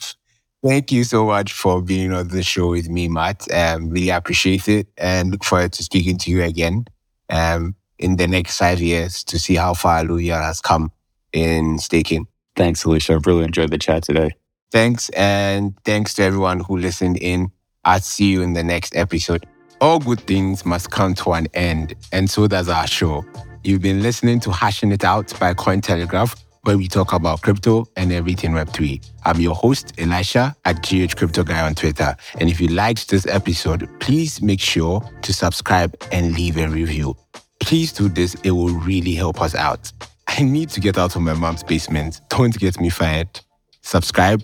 thank 0.62 0.92
you 0.92 1.04
so 1.04 1.26
much 1.26 1.52
for 1.52 1.82
being 1.82 2.12
on 2.12 2.28
the 2.28 2.42
show 2.42 2.70
with 2.70 2.88
me, 2.88 3.08
Matt. 3.08 3.50
Um, 3.52 3.90
really 3.90 4.10
appreciate 4.10 4.68
it 4.68 4.88
and 4.98 5.30
look 5.30 5.44
forward 5.44 5.72
to 5.74 5.82
speaking 5.82 6.18
to 6.18 6.30
you 6.30 6.42
again 6.42 6.86
um, 7.30 7.74
in 7.98 8.16
the 8.16 8.26
next 8.26 8.58
five 8.58 8.80
years 8.80 9.24
to 9.24 9.38
see 9.38 9.54
how 9.54 9.74
far 9.74 9.98
Alluvial 9.98 10.40
has 10.40 10.60
come 10.60 10.92
in 11.32 11.78
staking. 11.78 12.26
Thanks, 12.54 12.86
Elisha. 12.86 13.14
I've 13.14 13.26
really 13.26 13.44
enjoyed 13.44 13.70
the 13.70 13.78
chat 13.78 14.02
today. 14.02 14.30
Thanks. 14.72 15.08
And 15.10 15.78
thanks 15.84 16.14
to 16.14 16.22
everyone 16.22 16.60
who 16.60 16.76
listened 16.76 17.18
in. 17.18 17.50
I'll 17.84 18.00
see 18.00 18.30
you 18.30 18.42
in 18.42 18.54
the 18.54 18.64
next 18.64 18.96
episode. 18.96 19.46
All 19.80 20.00
good 20.00 20.20
things 20.20 20.64
must 20.64 20.90
come 20.90 21.14
to 21.16 21.34
an 21.34 21.48
end, 21.52 21.94
and 22.10 22.30
so 22.30 22.48
does 22.48 22.68
our 22.68 22.86
show. 22.86 23.24
You've 23.62 23.82
been 23.82 24.02
listening 24.02 24.40
to 24.40 24.50
Hashing 24.50 24.90
It 24.90 25.04
Out 25.04 25.38
by 25.38 25.52
Cointelegraph 25.52 26.34
where 26.66 26.76
we 26.76 26.88
talk 26.88 27.12
about 27.12 27.42
crypto 27.42 27.86
and 27.94 28.12
everything 28.12 28.50
Web3. 28.50 29.08
I'm 29.24 29.40
your 29.40 29.54
host, 29.54 29.92
Elisha 29.98 30.56
at 30.64 30.82
GH 30.82 31.14
Crypto 31.16 31.44
Guy 31.44 31.64
on 31.64 31.76
Twitter. 31.76 32.16
And 32.40 32.50
if 32.50 32.60
you 32.60 32.66
liked 32.68 33.08
this 33.08 33.24
episode, 33.28 33.88
please 34.00 34.42
make 34.42 34.60
sure 34.60 35.00
to 35.22 35.32
subscribe 35.32 35.96
and 36.10 36.34
leave 36.34 36.56
a 36.56 36.66
review. 36.66 37.16
Please 37.60 37.92
do 37.92 38.08
this, 38.08 38.34
it 38.42 38.50
will 38.50 38.74
really 38.74 39.14
help 39.14 39.40
us 39.40 39.54
out. 39.54 39.92
I 40.26 40.42
need 40.42 40.68
to 40.70 40.80
get 40.80 40.98
out 40.98 41.14
of 41.14 41.22
my 41.22 41.34
mom's 41.34 41.62
basement. 41.62 42.20
Don't 42.30 42.58
get 42.58 42.80
me 42.80 42.90
fired. 42.90 43.40
Subscribe 43.82 44.42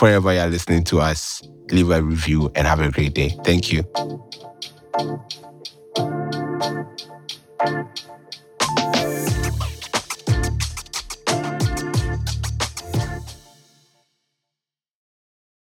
wherever 0.00 0.32
you're 0.34 0.48
listening 0.48 0.82
to 0.84 0.98
us. 0.98 1.40
Leave 1.70 1.90
a 1.90 2.02
review 2.02 2.50
and 2.56 2.66
have 2.66 2.80
a 2.80 2.90
great 2.90 3.14
day. 3.14 3.36
Thank 3.44 3.72
you. 3.72 3.84